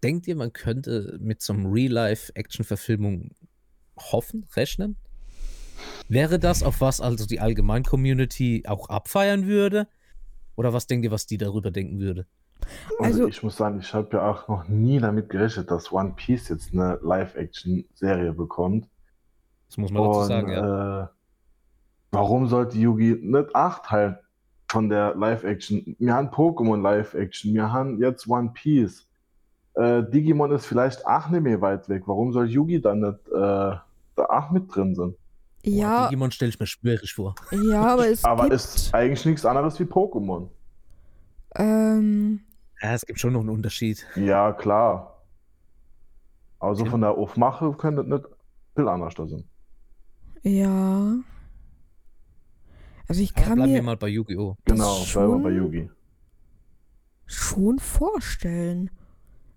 [0.02, 3.30] denkt ihr, man könnte mit so einem Real-Life-Action-Verfilmung
[3.98, 4.96] hoffen, rechnen?
[6.08, 9.86] Wäre das, auf was also die Allgemein-Community auch abfeiern würde?
[10.56, 12.26] Oder was denkt ihr, was die darüber denken würde?
[12.98, 16.12] Also, Also- ich muss sagen, ich habe ja auch noch nie damit gerechnet, dass One
[16.16, 18.88] Piece jetzt eine Live-Action-Serie bekommt.
[19.70, 21.02] Das muss man dazu Und sagen, ja.
[21.04, 21.06] äh,
[22.10, 24.18] warum sollte Yugi nicht acht teilen
[24.68, 25.96] von der Live-Action?
[25.98, 29.06] Wir haben Pokémon Live-Action, wir haben jetzt One Piece.
[29.74, 32.02] Äh, Digimon ist vielleicht auch nicht mehr weit weg.
[32.06, 33.82] Warum soll Yugi dann nicht äh, da
[34.16, 35.14] auch mit drin sein?
[35.62, 37.34] Ja, Digimon stelle ich mir schwierig vor.
[37.52, 40.48] ja, aber es Aber gibt, ist eigentlich nichts anderes wie Pokémon.
[41.54, 42.40] ähm,
[42.82, 44.04] Ja, es gibt schon noch einen Unterschied.
[44.16, 45.22] Ja, klar.
[46.58, 46.90] Also Okay.
[46.90, 48.24] von der Aufmache könnte nicht
[48.74, 49.44] viel anders da sein.
[50.42, 51.16] Ja.
[53.08, 54.56] Also ich Aber kann bleiben wir mir mal bei Yu-Gi-Oh!
[54.64, 55.90] Genau, bleiben wir bei schon- Yugi.
[57.26, 58.90] schon vorstellen.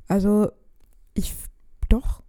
[0.07, 0.51] Also,
[1.13, 1.33] ich,
[1.89, 2.23] doch,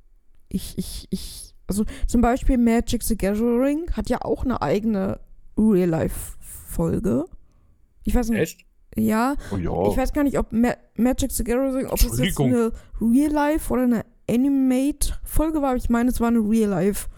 [0.49, 5.19] ich, ich, ich, also zum Beispiel Magic the Gathering hat ja auch eine eigene
[5.57, 7.25] Real-Life-Folge.
[8.05, 8.67] Ich weiß nicht, Echt?
[8.97, 9.89] ja, Oh ja.
[9.91, 13.83] ich weiß gar nicht, ob Ma Magic the Gathering, ob es jetzt eine Real-Life oder
[13.85, 17.09] eine Animate-Folge war, aber ich meine, es war eine Real-Life,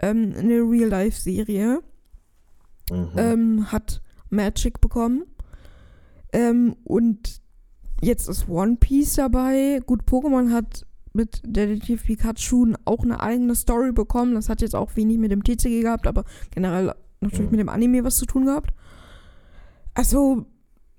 [0.00, 1.80] ähm, eine Real-Life-Serie
[2.90, 3.08] Mhm.
[3.16, 5.24] ähm, hat Magic bekommen.
[6.32, 7.40] Ähm, und
[8.02, 9.80] jetzt ist One Piece dabei.
[9.86, 10.84] Gut, Pokémon hat
[11.14, 14.34] mit Detektiv Pikachu auch eine eigene Story bekommen.
[14.34, 17.50] Das hat jetzt auch wenig mit dem TCG gehabt, aber generell natürlich Mhm.
[17.52, 18.74] mit dem Anime was zu tun gehabt.
[19.94, 20.46] Also,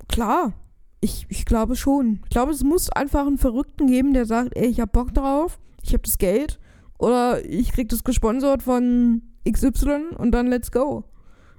[0.07, 0.53] klar.
[1.01, 2.21] Ich, ich glaube schon.
[2.23, 5.59] Ich glaube, es muss einfach einen Verrückten geben, der sagt, ey, ich hab Bock drauf,
[5.83, 6.59] ich hab das Geld
[6.97, 11.03] oder ich krieg das gesponsert von XY und dann let's go.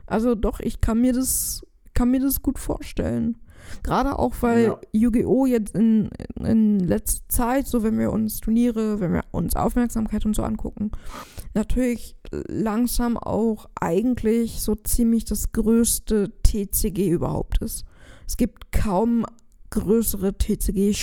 [0.07, 1.65] Also doch, ich kann mir das,
[1.95, 3.39] kann mir das gut vorstellen.
[3.83, 4.81] Gerade auch, weil Ja.
[4.93, 5.47] Yu-Gi-Oh!
[5.47, 10.37] jetzt in, in letzter Zeit, so wenn wir uns Turniere, wenn wir uns Aufmerksamkeit und
[10.37, 10.93] so angucken,
[11.55, 17.85] natürlich langsam auch eigentlich so ziemlich das größte TCG überhaupt ist.
[18.27, 19.25] Es gibt kaum
[19.71, 20.95] größere TCG,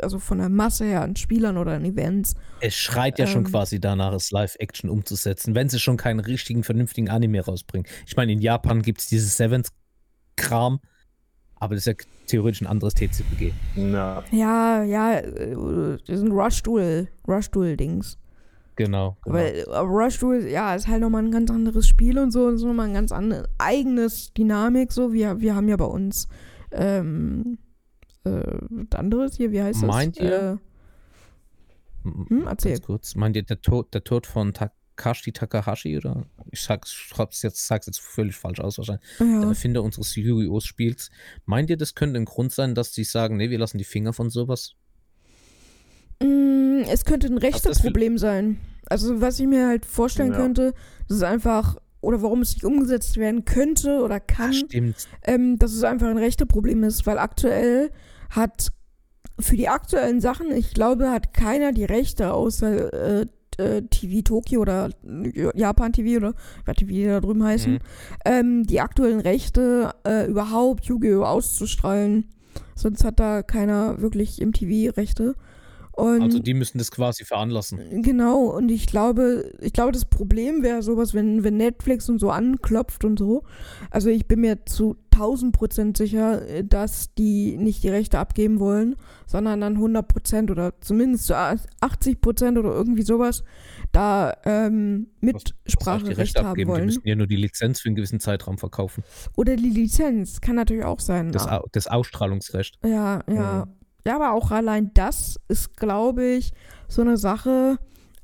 [0.00, 2.34] also von der Masse her an Spielern oder an Events.
[2.60, 3.50] Es schreit ja schon Ähm.
[3.50, 7.86] quasi danach, es Live-Action umzusetzen, wenn sie schon keinen richtigen, vernünftigen Anime rausbringen.
[8.06, 10.80] Ich meine, in Japan gibt es dieses Seventh-Kram,
[11.56, 13.52] aber das ist ja theoretisch ein anderes TCG.
[13.76, 14.22] Ja.
[14.30, 18.18] Ja, ja, äh, das sind Rush-Duel, Rush-Duel-Dings.
[18.76, 19.16] Genau.
[19.24, 19.36] genau.
[19.36, 22.88] Weil Rush Duel, ja, ist halt nochmal ein ganz anderes Spiel und so, ist nochmal
[22.88, 25.12] ein ganz anderes, eigenes Dynamik, so.
[25.12, 26.28] Wir, wir haben ja bei uns,
[26.72, 27.58] ähm,
[28.26, 29.86] äh, was anderes hier, wie heißt das?
[29.88, 30.58] Meint ihr?
[32.04, 32.72] Äh, hm, erzähl.
[32.72, 33.14] Ganz kurz.
[33.14, 36.24] Meint ihr der Tod, der Tod von Takashi Takahashi oder?
[36.52, 39.04] Ich sag's, schreib's jetzt, sag's jetzt völlig falsch aus wahrscheinlich.
[39.18, 39.48] Der ja.
[39.48, 40.60] Erfinder unseres Yu-Gi-Oh!
[40.60, 41.10] Spiels.
[41.44, 44.12] Meint ihr, das könnte ein Grund sein, dass die sagen, nee, wir lassen die Finger
[44.12, 44.74] von sowas?
[46.22, 48.58] Mm, es könnte ein das für- Rechteproblem sein.
[48.88, 50.38] Also, was ich mir halt vorstellen Ja.
[50.38, 50.72] könnte,
[51.08, 55.08] das ist einfach, oder warum es nicht umgesetzt werden könnte oder kann, stimmt.
[55.24, 57.90] ähm, dass es einfach ein Rechteproblem ist, weil aktuell
[58.30, 58.68] hat
[59.38, 63.26] für die aktuellen Sachen, ich glaube, hat keiner die Rechte außer äh,
[63.58, 64.90] äh, TV Tokio oder
[65.54, 67.78] Japan TV oder was TV da drüben heißen, Mhm.
[68.24, 71.22] ähm, die aktuellen Rechte äh, überhaupt Yu-Gi-Oh!
[71.24, 72.30] auszustrahlen.
[72.74, 75.34] Sonst hat da keiner wirklich im TV Rechte.
[75.96, 78.02] Und Also die müssen das quasi veranlassen.
[78.02, 82.30] Genau, und ich glaube, ich glaube, das Problem wäre sowas, wenn, wenn Netflix und so
[82.30, 83.44] anklopft und so.
[83.90, 88.60] Also ich bin mir zu 1000 Prozent sicher, äh, dass die nicht die Rechte abgeben
[88.60, 91.34] wollen, sondern dann 100 Prozent oder zumindest zu
[91.80, 93.42] 80 Prozent oder irgendwie sowas
[93.92, 96.68] da ähm, die Mitspracherecht Rechte haben abgeben?
[96.68, 96.84] Die wollen.
[96.86, 99.02] müssen ja nur die Lizenz für einen gewissen Zeitraum verkaufen.
[99.34, 101.32] Oder die Lizenz, kann natürlich auch sein.
[101.32, 101.48] Das.
[101.48, 102.78] Au- das Ausstrahlungsrecht.
[102.84, 103.64] Ja, ja.
[103.64, 103.72] Mhm.
[104.06, 106.52] Ja, aber auch allein das ist, glaube ich,
[106.88, 107.78] so eine Sache.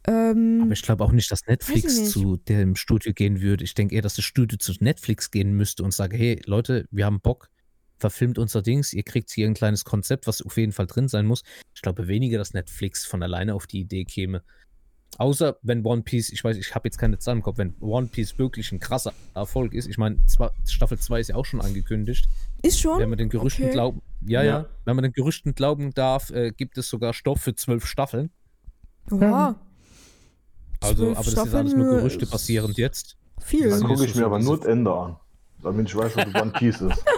[0.06, 2.10] Ähm, Aber ich glaube auch nicht, dass Netflix nicht.
[2.10, 3.64] zu dem Studio gehen würde.
[3.64, 7.04] Ich denke eher, dass das Studio zu Netflix gehen müsste und sage, hey Leute, wir
[7.06, 7.50] haben Bock,
[7.98, 11.26] verfilmt unser Dings, ihr kriegt hier ein kleines Konzept, was auf jeden Fall drin sein
[11.26, 11.42] muss.
[11.74, 14.42] Ich glaube weniger, dass Netflix von alleine auf die Idee käme.
[15.18, 18.06] Außer wenn One Piece, ich weiß, ich habe jetzt keine Zahlen im Kopf, wenn One
[18.06, 19.86] Piece wirklich ein krasser Erfolg ist.
[19.88, 20.16] Ich meine,
[20.66, 22.26] Staffel 2 ist ja auch schon angekündigt.
[22.62, 22.98] ist schon.
[22.98, 23.72] Wenn man den Gerüchten Okay.
[23.72, 24.58] glauben, ja, Ja.
[24.60, 28.30] ja, wenn man den Gerüchten glauben darf, äh, gibt es sogar Stoff für zwölf Staffeln.
[29.10, 29.56] Oha.
[30.80, 33.16] Also, Zwölf aber das ist alles Staffeln, nur Gerüchte ist basierend jetzt.
[33.40, 33.70] Viel.
[33.70, 35.16] Dann gucke ich mir aber nur das Ende an.
[35.62, 37.04] Damit ich weiß, was One Piece ist.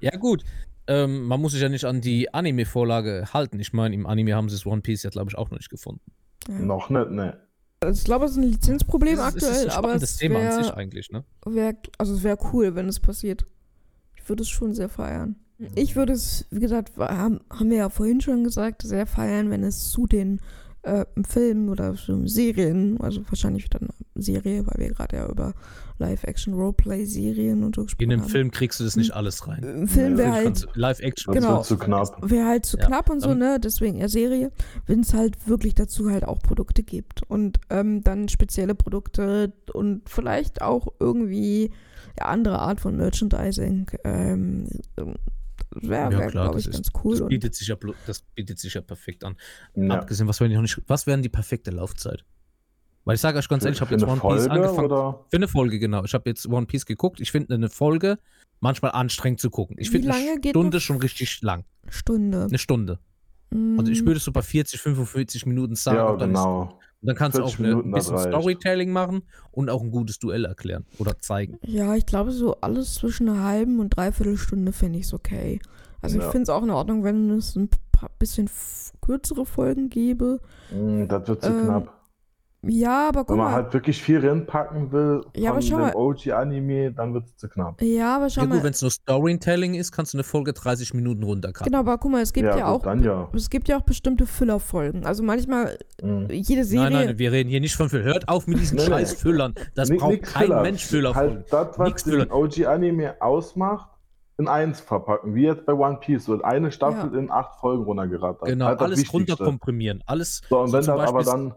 [0.00, 0.44] Ja, gut.
[0.86, 3.58] Ähm, man muss sich ja nicht an die Anime-Vorlage halten.
[3.58, 5.70] Ich meine, im Anime haben sie das One Piece ja, glaube ich, auch noch nicht
[5.70, 6.12] gefunden.
[6.48, 6.58] Ja.
[6.58, 7.40] Noch nicht, ne.
[7.80, 10.38] Also ich glaube, es ist ein Lizenzproblem Das aktuell, das ist ein aber es Thema
[10.40, 11.24] an sich eigentlich, ne?
[11.44, 13.46] wär, also es wäre cool, wenn es passiert.
[14.26, 15.36] Ich würde es schon sehr feiern.
[15.76, 19.62] Ich würde es, wie gesagt, haben, haben wir ja vorhin schon gesagt, sehr feiern, wenn
[19.62, 20.40] es zu den
[20.86, 25.52] äh, Filmen oder Serien, also wahrscheinlich wieder eine Serie, weil wir gerade ja über
[25.98, 28.28] Live-Action-Roleplay-Serien und so In gesprochen einem haben.
[28.28, 29.62] Film kriegst du das nicht alles rein.
[29.62, 31.34] Im Film wäre Film halt du- Live-Action.
[31.34, 31.62] Genau.
[31.62, 32.18] zu knapp.
[32.30, 33.58] Wäre halt zu Ja, knapp und so, dann- ne?
[33.62, 34.52] Deswegen eher Serie,
[34.86, 37.22] wenn es halt wirklich dazu halt auch Produkte gibt.
[37.28, 41.70] Und ähm, dann spezielle Produkte und vielleicht auch irgendwie
[42.18, 43.90] ja, andere Art von Merchandising.
[44.04, 44.66] Ähm,
[45.70, 47.18] wäre, Ja, wär, klar, glaube ich, das, ist, ganz cool.
[47.18, 49.36] das, bietet sich ja, das bietet sich ja perfekt an.
[49.74, 49.94] Ja.
[49.94, 52.24] Abgesehen, was wäre die, noch nicht- was wären die perfekte Laufzeit?
[53.04, 54.86] Weil ich sage euch ganz ehrlich, ich habe jetzt One Piece Folge angefangen.
[54.86, 55.24] oder?
[55.30, 56.04] Für eine Folge, genau.
[56.04, 57.20] Ich habe jetzt One Piece geguckt.
[57.20, 58.18] Ich finde eine Folge
[58.60, 59.76] manchmal anstrengend zu gucken.
[59.78, 61.64] Ich Wie finde lange eine geht Stunde eine schon richtig lang.
[61.88, 62.44] Stunde.
[62.46, 62.98] Eine Stunde.
[63.78, 65.96] Also ich Mm, würde so bei 40, 45 Minuten sagen.
[65.98, 66.62] Ja, ist, genau.
[66.62, 66.74] und
[67.06, 68.28] dann kannst du 40 auch eine, ein das bisschen reicht.
[68.28, 71.58] Storytelling machen und auch ein gutes Duell erklären oder zeigen.
[71.62, 75.60] Ja, ich glaube, so alles zwischen einer halben und dreiviertel Stunde finde ich es okay.
[76.02, 76.30] Also ich Ja.
[76.30, 78.50] finde es auch in Ordnung, wenn es ein paar bisschen
[79.00, 80.40] kürzere Folgen gäbe.
[80.70, 81.95] Mm, Das wird zu Ähm, knapp.
[82.68, 83.52] Ja, aber guck Wenn man mal.
[83.54, 85.94] halt wirklich viel reinpacken will Ja, aber von dem mal.
[85.94, 87.80] OG-Anime, dann wird es zu knapp.
[87.82, 88.62] ja, aber schau ja gut, mal.
[88.64, 91.66] wenn es nur Storytelling ist, kannst du eine Folge 30 Minuten runtercutten.
[91.66, 93.28] Genau, aber guck mal, es gibt ja, ja, auch gut, dann ja.
[93.34, 95.04] es gibt ja auch bestimmte Füllerfolgen.
[95.06, 96.26] Also manchmal Mm.
[96.30, 96.90] jede Serie.
[96.90, 98.06] Nein, nein, wir reden hier nicht von Füllern.
[98.06, 99.54] Hört auf mit diesen scheiß Füllern.
[99.74, 100.62] Das Ni- braucht nix kein Filler.
[100.62, 101.36] Mensch Füllerfolgen.
[101.38, 102.30] Halt das, was Nix den.
[102.30, 103.90] OG-Anime ausmacht,
[104.38, 105.34] in eins verpacken.
[105.34, 107.18] Wie jetzt bei One Piece wird eine Staffel Ja.
[107.18, 108.46] in acht Folgen runtergerattert.
[108.48, 109.32] Genau, Halt alles Wichtigste.
[109.32, 110.02] runterkomprimieren.
[110.06, 110.42] Alles.
[110.50, 111.54] So, und so wenn das aber dann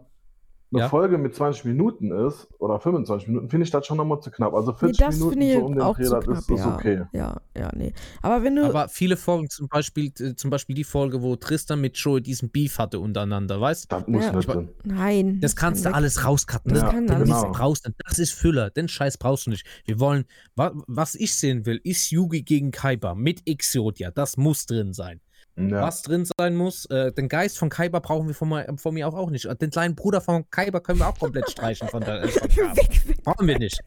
[0.72, 0.88] eine Ja.
[0.88, 4.54] Folge mit 20 Minuten ist oder 25 Minuten, finde ich das schon nochmal zu knapp.
[4.54, 6.38] Also Nee, 40 das Minuten finde ich so um den auch Dreh, zu das knapp,
[6.38, 6.74] ist, ist ja.
[6.74, 7.02] okay.
[7.12, 7.92] Ja, ja, nee.
[8.22, 8.64] Aber wenn du.
[8.66, 12.50] Aber viele Folgen, zum Beispiel, äh, zum Beispiel die Folge, wo Tristan mit Joey diesen
[12.50, 13.96] Beef hatte untereinander, weißt du?
[13.96, 14.32] Das muss Ja.
[14.32, 14.68] nicht Ich- drin.
[14.84, 15.40] nein.
[15.40, 15.96] Das kannst du kann weg.
[15.96, 16.72] alles rauscutten.
[16.72, 17.60] Das Das, kann das alles ist weg.
[17.60, 17.82] raus.
[18.06, 18.70] Das ist Füller.
[18.70, 19.66] Den Scheiß brauchst du nicht.
[19.86, 24.10] Wir wollen, wa, was ich sehen will, ist Yugi gegen Kaiba mit Exodia.
[24.12, 25.20] Das muss drin sein.
[25.68, 25.82] Ja.
[25.82, 29.06] Was drin sein muss, äh, den Geist von Kaiba brauchen wir von, mir- von mir
[29.06, 29.46] auch, auch nicht.
[29.60, 32.22] Den kleinen Bruder von Kaiba können wir auch komplett streichen von der.
[32.22, 32.76] Äh, von Kaiba.
[32.76, 33.78] weg, weg, Brauchen wir nicht.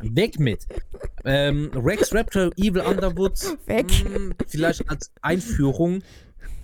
[0.00, 0.66] Weg mit.
[1.24, 3.38] Ähm, Rex Raptor, Evil Underwood.
[3.66, 3.86] Weg.
[4.04, 6.02] mh, vielleicht als Einführung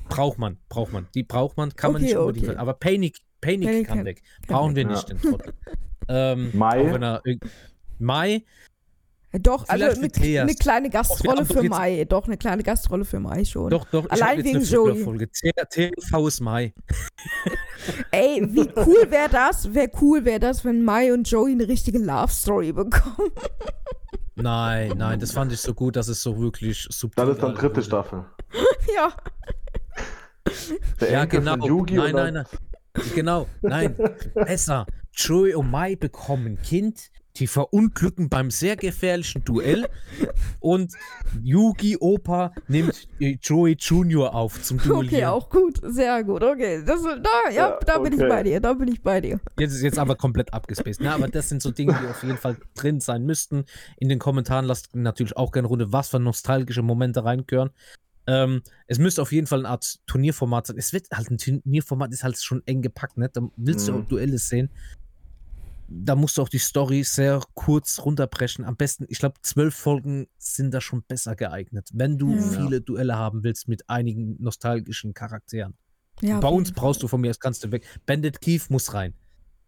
[0.09, 1.07] braucht man, braucht man.
[1.15, 2.49] Die braucht man, kann man Okay, nicht unbedingt.
[2.49, 2.57] okay.
[2.59, 4.23] Aber Panic, Panic, Panic kann kann- weg.
[4.47, 4.93] kann Brauchen wir weg.
[4.97, 5.53] nicht den Trottel.
[6.09, 7.19] Ähm, Mai?
[7.99, 8.43] Mai,
[9.41, 10.43] Doch, also Vielleicht eine, für Theas.
[10.43, 12.05] eine kleine Gastrolle doch für Mai.
[12.09, 13.71] Doch, eine kleine Gastrolle für Mai schon.
[13.71, 15.03] doch, doch, Allein wegen eine Joey.
[15.03, 15.29] Folge.
[15.31, 16.73] TV ist Mai.
[18.11, 19.73] Ey, wie cool wäre das?
[19.75, 23.31] Wäre cool wäre das, wenn Mai und Joey eine richtige Love Story bekommen.
[24.39, 27.55] Nein, nein, das fand ich so gut, dass es so wirklich subtil Das ist dann
[27.55, 27.83] dritte wurde.
[27.83, 28.25] Staffel.
[28.95, 29.13] ja.
[31.01, 31.53] Der Ja, Enkel genau.
[31.57, 33.05] von Yugi nein, oder- nein, nein.
[33.15, 33.97] Genau, nein.
[34.35, 34.87] Besser.
[35.13, 39.87] Joey und Mai bekommen Kind, die verunglücken beim sehr gefährlichen Duell
[40.61, 40.93] und
[41.43, 45.07] Yugi Opa nimmt Joey Junior auf zum Duellieren.
[45.07, 45.81] Okay, auch gut.
[45.83, 46.43] Sehr gut.
[46.43, 46.83] Okay.
[46.85, 48.29] Das, da, ja, Ja, da bin ich okay.
[48.29, 48.61] bei dir.
[48.61, 49.41] Da bin ich bei dir.
[49.59, 51.01] Jetzt ist jetzt aber komplett abgespaced.
[51.01, 53.65] Na, aber das sind so Dinge, die auf jeden Fall drin sein müssten.
[53.99, 57.71] In den Kommentaren lasst natürlich auch gerne runter, was für nostalgische Momente reinkören.
[58.29, 60.79] Ähm, es müsste auf jeden Fall eine Art Turnierformat sein.
[60.79, 63.29] Es wird halt ein Turnierformat, ist halt schon eng gepackt, ne?
[63.33, 64.01] Da willst du Mhm.
[64.01, 64.71] auch Duelle sehen.
[65.89, 68.65] Da musst du auch die Story sehr kurz runterbrechen.
[68.65, 72.43] Am besten, ich glaube, zwölf Folgen sind da schon besser geeignet, wenn du Ja.
[72.43, 75.75] viele Duelle haben willst mit einigen nostalgischen Charakteren.
[76.23, 77.85] Ja, Bei uns brauchst du von mir, das kannst du weg.
[78.07, 79.15] Bandit Keith muss rein.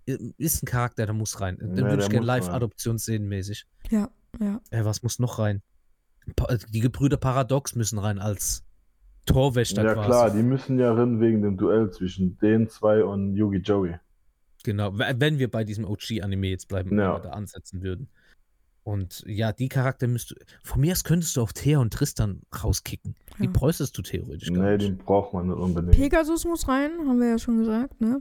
[0.07, 1.59] Ist ein Charakter, der muss rein.
[1.59, 2.27] Den Ja, würde der ich gerne.
[2.27, 3.67] Live-Adoption sehen, mäßig.
[3.91, 4.09] Ja,
[4.41, 4.61] ja.
[4.71, 5.63] Äh, was muss noch rein?
[6.35, 8.65] Pa die Gebrüder Paradox müssen rein als
[9.27, 10.07] Torwächter Ja quasi.
[10.09, 13.99] klar, die müssen ja rein wegen dem Duell zwischen den zwei und Yugi Joey.
[14.69, 18.09] Genau, wenn wir bei diesem OG-Anime jetzt bleiben, wir da ansetzen würden.
[18.85, 20.35] Und ja, die Charakter müsst du.
[20.63, 23.15] Von mir aus könntest du auch Thea und Tristan rauskicken.
[23.39, 23.51] Die Ja.
[23.51, 24.83] bräuchtest du theoretisch gar Nee, nicht.
[24.91, 25.97] den braucht man nicht unbedingt.
[25.97, 28.21] Pegasus muss rein, haben wir ja schon gesagt, ne?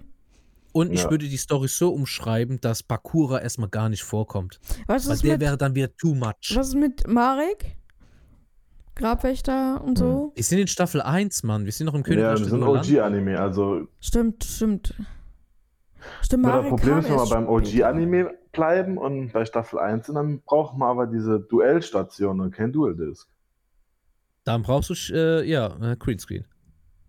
[0.72, 1.12] Und ich Ja.
[1.12, 4.62] würde die Story so umschreiben, dass Bakura erstmal gar nicht vorkommt.
[4.86, 6.54] Was Weil ist, der mit, wäre dann wieder too much.
[6.56, 7.76] was ist mit Marek?
[8.96, 10.32] Grabwächter und so?
[10.36, 11.66] Wir sind in Staffel 1, Mann.
[11.66, 12.96] Wir sind noch im Königreich Ja, ein Duellanten.
[12.96, 14.96] OG-Anime, also Stimmt, stimmt.
[16.22, 17.48] Stimmt, nur das Marek Problem ist, wenn wir beim.
[17.48, 22.72] OG-Anime bleiben und bei Staffel 1 sind, dann brauchen wir aber diese Duellstation und kein
[22.72, 23.28] Dual-Disc.
[24.44, 26.46] Dann brauchst du, äh, ja, äh, Greenscreen.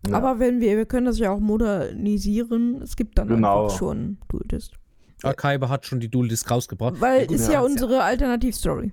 [0.09, 0.17] Ja.
[0.17, 2.81] Aber wenn wir, wir können das ja auch modernisieren.
[2.83, 3.65] Es gibt dann Genau.
[3.65, 4.75] einfach schon Duelist.
[5.23, 7.01] Archive hat schon die Dual Disc rausgebracht.
[7.01, 7.55] Weil gut, ist ja.
[7.55, 8.93] ja unsere Alternativstory.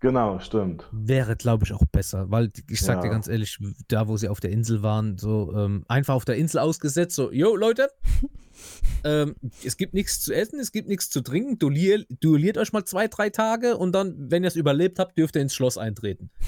[0.00, 0.84] Genau, stimmt.
[0.92, 3.12] Wäre, glaube ich, auch besser, weil ich sag dir Ja.
[3.12, 3.58] ganz ehrlich,
[3.88, 7.32] da wo sie auf der Insel waren, so ähm, einfach auf der Insel ausgesetzt, so,
[7.32, 7.88] yo Leute,
[9.04, 12.84] ähm, es gibt nichts zu essen, es gibt nichts zu trinken, duellier, duelliert euch mal
[12.84, 16.30] zwei, drei Tage und dann, wenn ihr es überlebt habt, dürft ihr ins Schloss eintreten.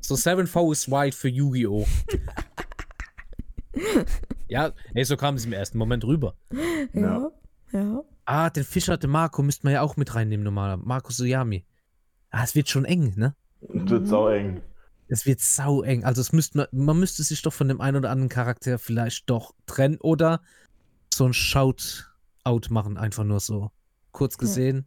[0.00, 1.86] So 7V is white für Yu-Gi-Oh!
[4.48, 6.34] ja, ey, so kam es im ersten Moment rüber.
[6.92, 7.30] Ja.
[7.72, 8.02] Ja.
[8.24, 10.76] Ah, den Fischer, den Marco, müsste man ja auch mit reinnehmen, normal.
[10.76, 11.64] Marco Suyami.
[12.32, 13.34] Ah, es wird schon eng, ne?
[13.60, 14.60] Das wird sau eng.
[15.08, 16.04] Es wird sau eng.
[16.04, 19.28] Also es müsste man, man müsste sich doch von dem einen oder anderen Charakter vielleicht
[19.30, 20.40] doch trennen oder
[21.12, 23.70] so ein Shout-out machen, einfach nur so.
[24.12, 24.86] Kurz gesehen,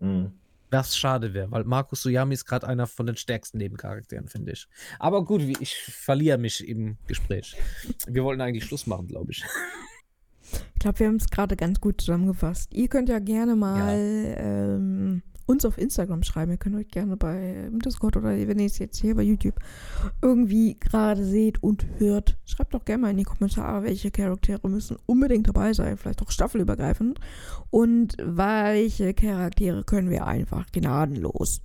[0.00, 0.32] Mhm.
[0.70, 4.68] was schade wäre, weil Markus Suyami ist gerade einer von den stärksten Nebencharakteren, finde ich.
[4.98, 7.56] Aber gut, wie- ich verliere mich im Gespräch.
[8.08, 9.44] Wir wollten eigentlich Schluss machen, glaube ich.
[10.52, 12.74] Ich glaube, wir haben es gerade ganz gut zusammengefasst.
[12.74, 13.96] Ihr könnt ja gerne mal
[14.36, 16.52] ähm, uns auf Instagram schreiben.
[16.52, 19.58] Ihr könnt euch gerne bei Discord oder wenn ihr es jetzt hier bei YouTube
[20.20, 24.96] irgendwie gerade seht und hört, schreibt doch gerne mal in die Kommentare, welche Charaktere müssen
[25.06, 27.20] unbedingt dabei sein, vielleicht auch staffelübergreifend.
[27.70, 31.60] Und welche Charaktere können wir einfach gnadenlos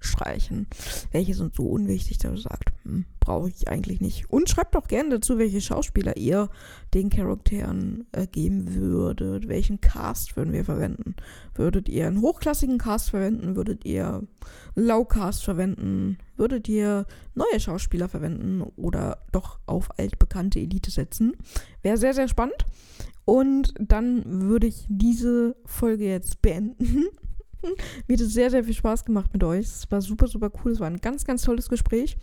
[0.00, 0.66] streichen.
[1.12, 4.30] Welche sind so unwichtig, dass ihr sagt, hm, brauche ich eigentlich nicht.
[4.30, 6.48] Und schreibt doch gerne dazu, welche Schauspieler ihr
[6.94, 9.48] den Charakteren äh, geben würdet.
[9.48, 11.16] Welchen Cast würden wir verwenden?
[11.54, 13.56] Würdet ihr einen hochklassigen Cast verwenden?
[13.56, 14.22] Würdet ihr
[14.74, 16.18] Low-Cast verwenden?
[16.36, 21.32] Würdet ihr neue Schauspieler verwenden oder doch auf altbekannte Elite setzen?
[21.82, 22.64] Wäre sehr, sehr spannend.
[23.24, 27.06] Und dann würde ich diese Folge jetzt beenden.
[27.62, 29.66] Mir hat es sehr, sehr viel Spaß gemacht mit euch.
[29.66, 30.72] Es war super, super cool.
[30.72, 32.16] Es war ein ganz, ganz tolles Gespräch.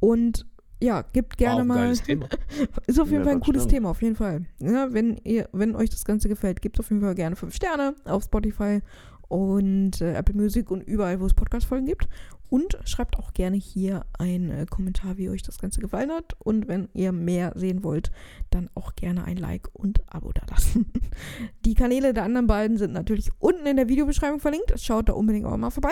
[0.00, 0.46] Und
[0.82, 1.90] ja, gibt gerne Wow, mal.
[2.86, 3.72] Ist auf jeden Ja, Fall ein cooles stimmt.
[3.74, 4.44] Thema, auf jeden Fall.
[4.60, 7.94] Ja, wenn, ihr, wenn euch das Ganze gefällt, gebt auf jeden Fall gerne 5 Sterne
[8.04, 8.80] auf Spotify
[9.28, 12.08] und äh, Apple Music und überall, wo es Podcast-Folgen gibt.
[12.54, 16.36] Und schreibt auch gerne hier einen äh, Kommentar, wie euch das Ganze gefallen hat.
[16.38, 18.12] Und wenn ihr mehr sehen wollt,
[18.50, 20.86] dann auch gerne ein Like und Abo da lassen.
[21.64, 24.72] Die Kanäle der anderen beiden sind natürlich unten in der Videobeschreibung verlinkt.
[24.78, 25.90] Schaut da unbedingt auch mal vorbei.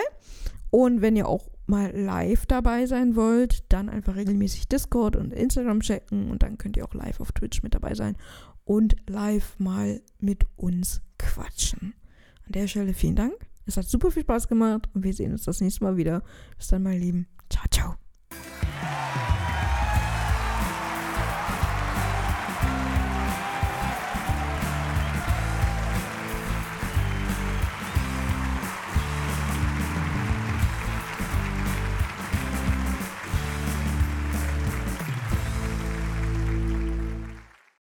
[0.69, 5.81] Und wenn ihr auch mal live dabei sein wollt, dann einfach regelmäßig Discord und Instagram
[5.81, 8.15] checken und dann könnt ihr auch live auf Twitch mit dabei sein
[8.63, 11.93] und live mal mit uns quatschen.
[12.45, 13.52] An der Stelle vielen Dank.
[13.65, 16.23] Es hat super viel Spaß gemacht und wir sehen uns das nächste Mal wieder.
[16.57, 17.27] Bis dann, meine Lieben.
[17.49, 17.95] Ciao, ciao.